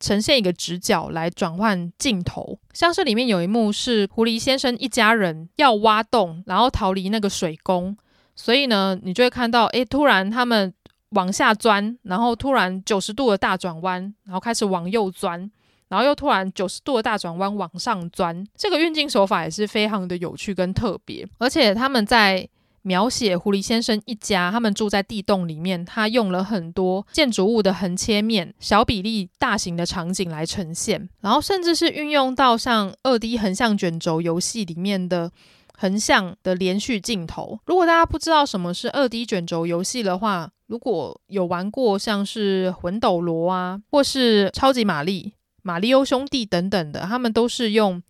[0.00, 2.58] 呈现一个直角来转换镜头。
[2.72, 7.96] 像是里面有一幕是狐狸先生一家人要挖洞，然后逃离那个水宫，
[8.34, 10.72] 所以呢，你就会看到，诶，突然他们
[11.10, 15.50] 往下钻，然后突然九十度的大转弯，然后开始往右钻。
[15.88, 21.26] 然后又突然九十度的大转弯往上钻，这个运镜手法也是非常的有趣跟特别。
[21.38, 22.48] 而且他们在
[22.82, 35.30] 描写狐狸先生一家，他们住在地洞里面，他用了很多建筑物的横切面、小比例、大型的场景来呈现，然后甚至是运用到像二 D 横向卷轴游戏里面的
[35.76, 37.58] 横向的连续镜头。
[37.66, 45.32] 如果大家不知道什么是二 D 卷轴游戏的话，如果有玩过像是魂斗罗啊，或是超级玛丽。
[45.66, 48.00] 马里欧兄弟等等的，他们都是用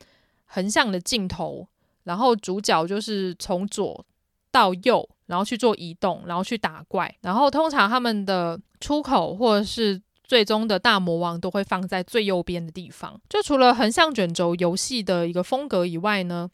[0.44, 1.66] 横向的镜头，
[2.04, 4.04] 然后主角就是从左
[4.50, 13.18] 到右，然后去做移动，然后去打怪，然后通常他们的出口或者是最终的大魔王都会放在最右边的地方。
[13.26, 16.50] 就除了横向卷轴游戏的一个风格以外呢，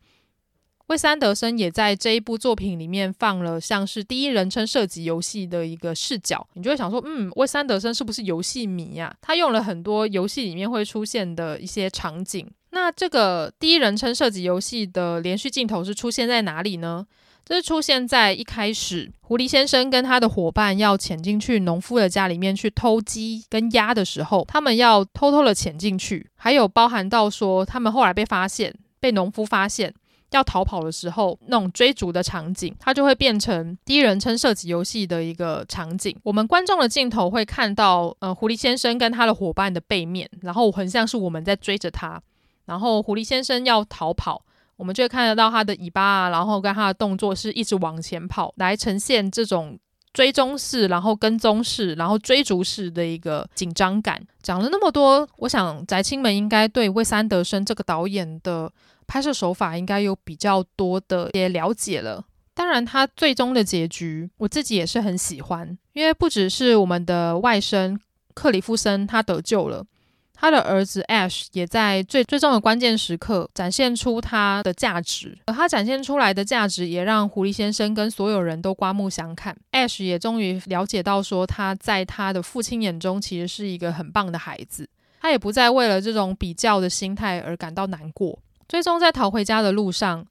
[0.93, 9.11] 魏三德森也在这一部作品里面放了像是第一人称射击游戏的一个视角，你就会想说，嗯，魏三德森是不是游戏迷呀？
[9.23, 12.47] 他用了很多游戏里面会出现的一些场景。
[12.73, 17.07] 那这个第一人称射击游戏的连续镜头是出现在哪里呢？
[17.43, 29.95] 这是出现在一开始，狐狸先生跟他的伙伴要潜进去农夫的家里面去偷鸡跟鸭的时候，他们要偷偷的潜进去，还有包含到说他们后来被发现，被农夫发现。
[30.33, 36.17] 要逃跑的时候，那种追逐的场景，它就会变成第一人称射击游戏的一个场景。
[36.23, 42.21] 我们观众的镜头会看到，呃，狐狸先生跟他的伙伴的背面，然后很像是我们在追着他。
[42.65, 44.43] 然后狐狸先生要逃跑，
[44.77, 49.79] 我们就会看得到他的尾巴，然后跟他的动作是一直往前跑，来呈现这种
[50.13, 54.23] 追踪式，然后跟踪式，然后追逐式的一个紧张感。
[54.43, 58.73] 讲了那么多，我想宅青们应该对魏三德森这个导演的。
[59.13, 67.99] 拍摄手法应该有比较多的也了解了，当然他最终的结局我自己也是很喜欢，因为不只是我们的外甥
[68.33, 69.85] 克里夫森他得救了，
[70.33, 84.89] 他的儿子 Ash 也在最最终的关键时刻展现出他的价值，而他展现出来的价值也让狐狸先生跟所有人都刮目相看，Ash 也终于了解到说他在他的父亲眼中其实是一个很棒的孩子，
[85.21, 88.39] 他也不再为了这种比较的心态而感到难过。
[88.73, 90.27] 最终，在逃回家的路上，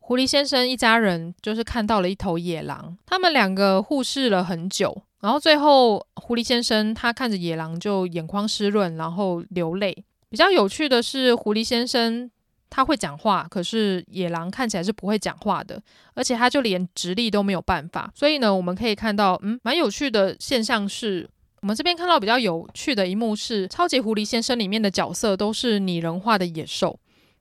[0.00, 10.04] 狐狸先生一家人就是看到了一头野狼，他们两个互视了很久，然后最后狐狸先生他看着野狼就眼眶湿润，然后流泪。
[10.28, 12.30] 比较有趣的是，狐狸先生
[12.68, 18.12] 他会讲话，可是野狼看起来是不会讲话的，而且他就连直立都没有办法。
[18.14, 21.26] 所以呢，我们可以看到，嗯，蛮有趣的现象是。
[21.62, 26.98] 我们这边看到比较有趣的一幕是，超级狐狸先生里面的角色都是拟人化的野兽。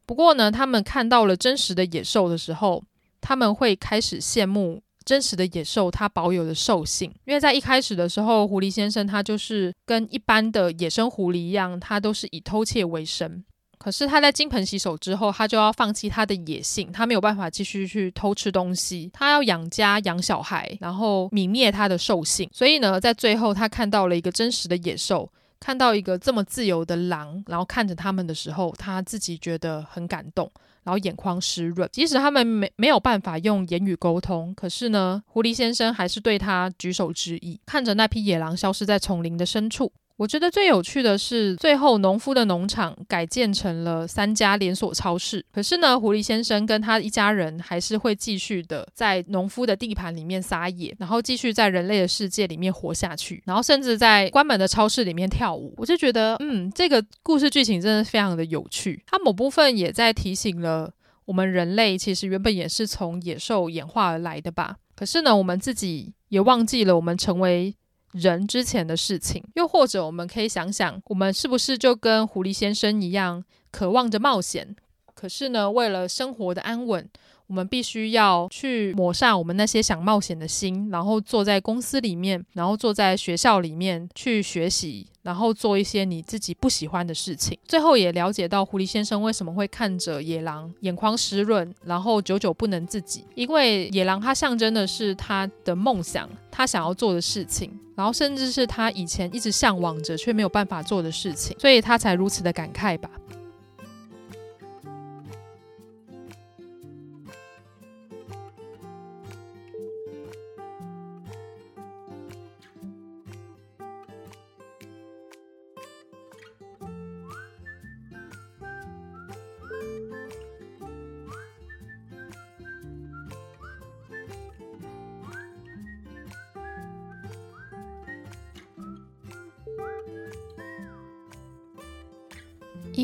[0.10, 2.84] 不过呢，他们看到了真实的野兽的时候，
[3.22, 7.14] 他们会开始羡慕真实的野兽它保有的兽性。
[7.26, 13.44] 因为在一开始的时候，狐狸先生他就是跟一般的野生狐狸一样，他都是以偷窃为生。
[13.78, 22.50] 可是他在金盆洗手之后，他就要放弃他的野性，他没有办法继续去偷吃东西，他要养家养小孩，然后泯灭他的兽性。
[22.52, 30.50] 所以呢，在最后他看到了一个真实的野兽，看到一个这么自由的狼，然后看着他们的时候，他自己觉得很感动，
[30.84, 31.88] 然后眼眶湿润。
[31.92, 39.92] 即使他们没没有办法用言语沟通，可是呢，狐狸先生还是对他举手之意，看着那匹野狼消失在丛林的深处。
[40.20, 45.46] 我觉得最有趣的是，最后农夫的农场改建成了三家连锁超市。
[45.50, 55.74] 可是呢，狐狸先生跟他一家人还是会继续的在农夫的地盘里面撒野，然后继续在人类的世界里面活下去，然后甚至在关门的超市里面跳舞。
[55.78, 59.02] 我就觉得，嗯，这个故事剧情真的非常的有趣。
[59.08, 60.92] 它某部分也在提醒了
[61.24, 64.76] 我们人类，其实原本也是从野兽演化而来的吧。
[64.98, 67.74] 可是呢，我们自己也忘记了我们成为。
[68.12, 74.76] 人之前的事情，又或者我们可以想想，我们是不是就跟狐狸先生一样，渴望着冒险？
[75.14, 77.08] 可是呢，为了生活的安稳，
[77.50, 87.58] 我们必须要去抹杀我们那些想冒险的心，然后坐在公司里面，然后坐在学校里面去学习，然后做一些你自己不喜欢的事情。
[87.68, 103.10] 最后也了解到狐狸先生为什么会看着野狼眼眶湿润，然后久久不能自己，因为野狼它象征的是他的梦想，他想要做的事情，然后甚至是他以前一直向往着却没有办法做的事情，所以他才如此的感慨吧。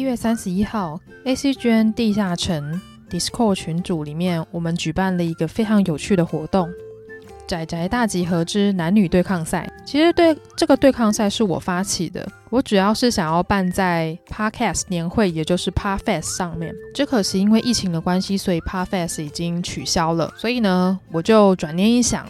[0.06, 2.80] 月三十一号，ACGN 地下城
[3.10, 6.70] Discord 群组里面，我们举办了一个非常有趣的活动——
[7.47, 9.68] 宅宅大集合之男女对抗赛。
[9.84, 16.72] 其实对这个对抗赛是我发起的，我主要是想要办在 Podcast 年会，也就是 Podfest 上面。
[16.93, 20.32] 只可惜因为疫情的关系，所以 Podfest 已经取消了。
[20.38, 22.28] 所以呢，我就转念一想，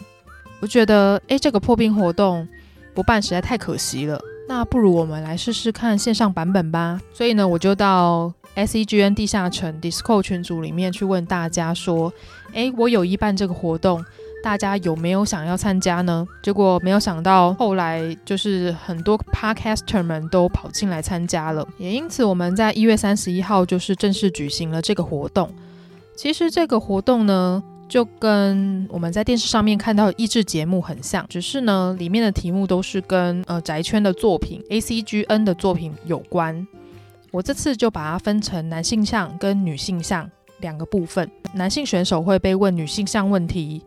[0.62, 2.48] 我觉得，诶，这个破冰活动
[2.94, 4.18] 不办实在太可惜了。
[4.48, 7.00] 那不如我们来试试看线上版本吧。
[7.14, 12.14] 所以呢，我就到 SEGN 地下城 Discord 群组里面去问大家说
[12.54, 14.04] ：“诶，我有意办这个活动，
[14.44, 21.68] 大家有没有想要参加呢？”结果没有想到，后来就是很多 Podcaster 们都跑进来参加了。
[21.78, 25.50] 也因此，我们在一月三十一号就是正式举行了这个活动。
[26.16, 36.66] 其实这个活动呢，就跟我们在电视上面看到的益智节目很像，只是呢，里面的题目都是跟呃宅圈的作品、ACGN 的作品有关。
[37.32, 40.30] 我这次就把它分成男性向跟女性向
[40.62, 41.30] 两个部分。
[41.54, 43.82] 男性选手会被问女性向问题，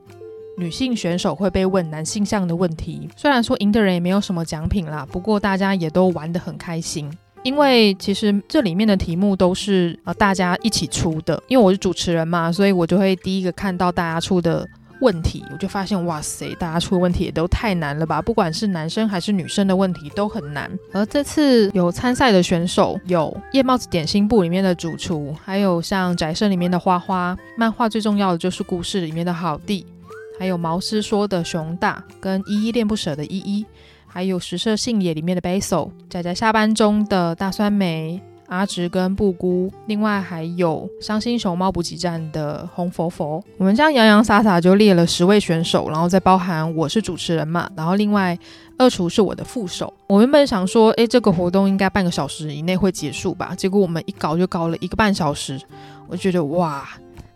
[0.56, 3.08] 女性选手会被问男性向的问题。
[3.16, 7.10] 虽然说赢的人也没有什么奖品啦，不过大家也都玩得很开心。
[7.42, 14.66] 因为其实这里面的题目都是呃大家一起出的，因为我是主持人嘛，所以我就会第一个看到大家出的
[15.00, 20.70] 问题，我就发现哇塞，大家出的问题也都太难了吧，不管是男生还是女生的问题都很难。
[20.92, 29.86] 而这次有参赛的选手有夜帽子点心部里面的主厨，还有像宅生里面的花花，漫画最重要的就是故事里面的好弟，
[30.38, 33.64] 还有毛师说的熊大跟依依恋不舍的依依。
[34.08, 43.44] 还有食色性也里面的 Basil，仔仔下班中的大酸梅、阿直跟布姑，另外还有伤心熊猫补给站的红佛佛。
[43.58, 48.36] 我们这样洋洋洒洒就列了十位选手，然后再包含我是主持人嘛，然后另外
[48.78, 49.92] 二厨是我的副手。
[50.06, 55.60] 我原本想说，诶，这个活动应该半个小时以内会结束吧，结果我们一搞就搞了一个半小时。
[56.08, 56.88] 我觉得哇，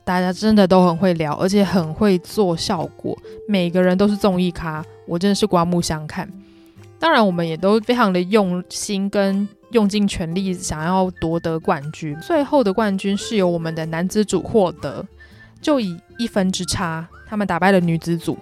[0.02, 3.16] 大家真的都很会聊，而且很会做效果，
[3.46, 6.26] 每个人都是综艺咖，我真的是刮目相看。
[7.02, 12.16] 当然，我们也都非常的用心跟用尽全力，想要夺得冠军。
[12.20, 15.04] 最后的冠军是由我们的男子组获得。
[15.60, 18.38] 就以一分之差，他们打败了女子组。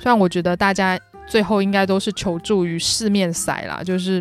[0.00, 0.98] 虽然我觉得大家
[1.28, 4.20] 最后应该都是求助于四面骰啦，就是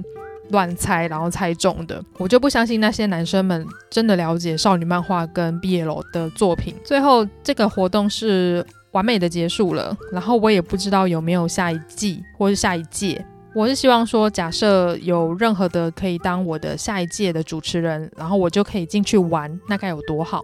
[0.50, 6.76] 乱猜然后猜中的，我就不相信那些男生们真的了解少女漫画跟 BL 的作品。
[6.84, 13.26] 最后这个活动是完美的结束了，然后我也不知道有没有下一季或是下一届。
[13.56, 20.42] 我是希望说，假设有任何的可以当我的下一届的主持人，然后我就可以进去玩，那该有多好！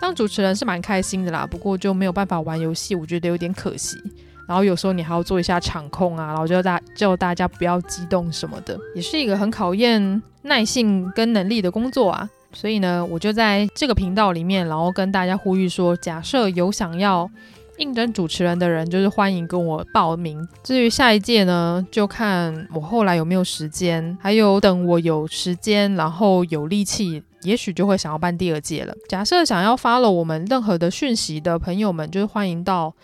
[0.00, 3.96] 当主持人是蛮开心的啦，不过就没有办法玩游戏，我觉得有点可惜。
[4.46, 12.28] 然后有时候你还要做一下场控啊，然后叫大叫大家不要激动什么的，也是一个很考验耐性跟能力的工作啊。
[12.52, 17.28] 所以呢，我就在这个频道里面，然后跟大家呼吁说，假设有想要
[17.78, 20.46] 应征主持人的人，就是欢迎跟我报名。
[20.62, 28.94] 至于下一届呢，就看我后来有没有时间，还有等我有时间，然后有力气，也许就会想要办第二届了。
[29.08, 32.94] 假设想要发了我们任何的讯息的朋友们，就是欢迎到。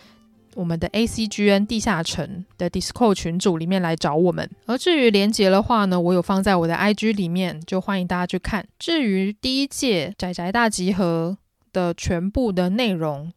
[0.53, 4.49] 我们的 ACGN 地下城的 Discord 群组里面来找我们。
[4.65, 8.67] 而至于连结的话呢，我有放在我的 IG 里面，就欢迎大家去看。
[8.77, 11.37] 至于第一届宅宅大集合
[11.71, 13.31] 的全部的内容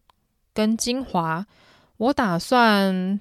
[0.54, 1.44] 跟精华，
[1.96, 3.20] 我打算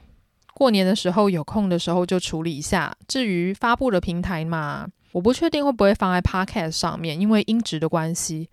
[0.54, 2.96] 过年的时候有空的时候就处理一下。
[3.08, 8.50] 至于发布的平台嘛，我不确定会不会放在 Podcast 上面，因为音质的关系，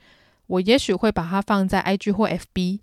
[0.46, 2.80] 我也许会把它放在 IG 或 FB。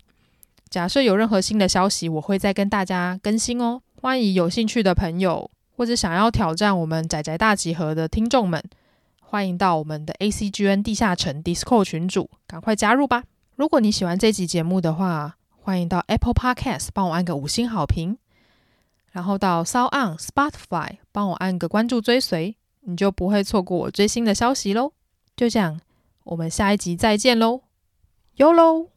[0.70, 3.80] 假设有任何新的消息，我会再跟大家更新哦。
[4.00, 8.62] 欢迎有兴趣的朋友，或者想要挑战我们宅宅大集合的听众们，
[9.20, 13.24] 欢迎到我们的 ACGN 地下城 Discord 群组，赶快加入吧！
[13.56, 15.37] 如果你喜欢这集节目的话，
[15.68, 18.16] 欢迎到 Apple Podcast 帮我按个五星好评，
[19.10, 24.94] 然后到 s o n Spotify 帮我按个关注追随，你就不会错过我最新的消息喽。
[25.36, 25.78] 就这样，
[26.24, 27.60] 我们下一集再见喽，
[28.36, 28.88] 哟喽！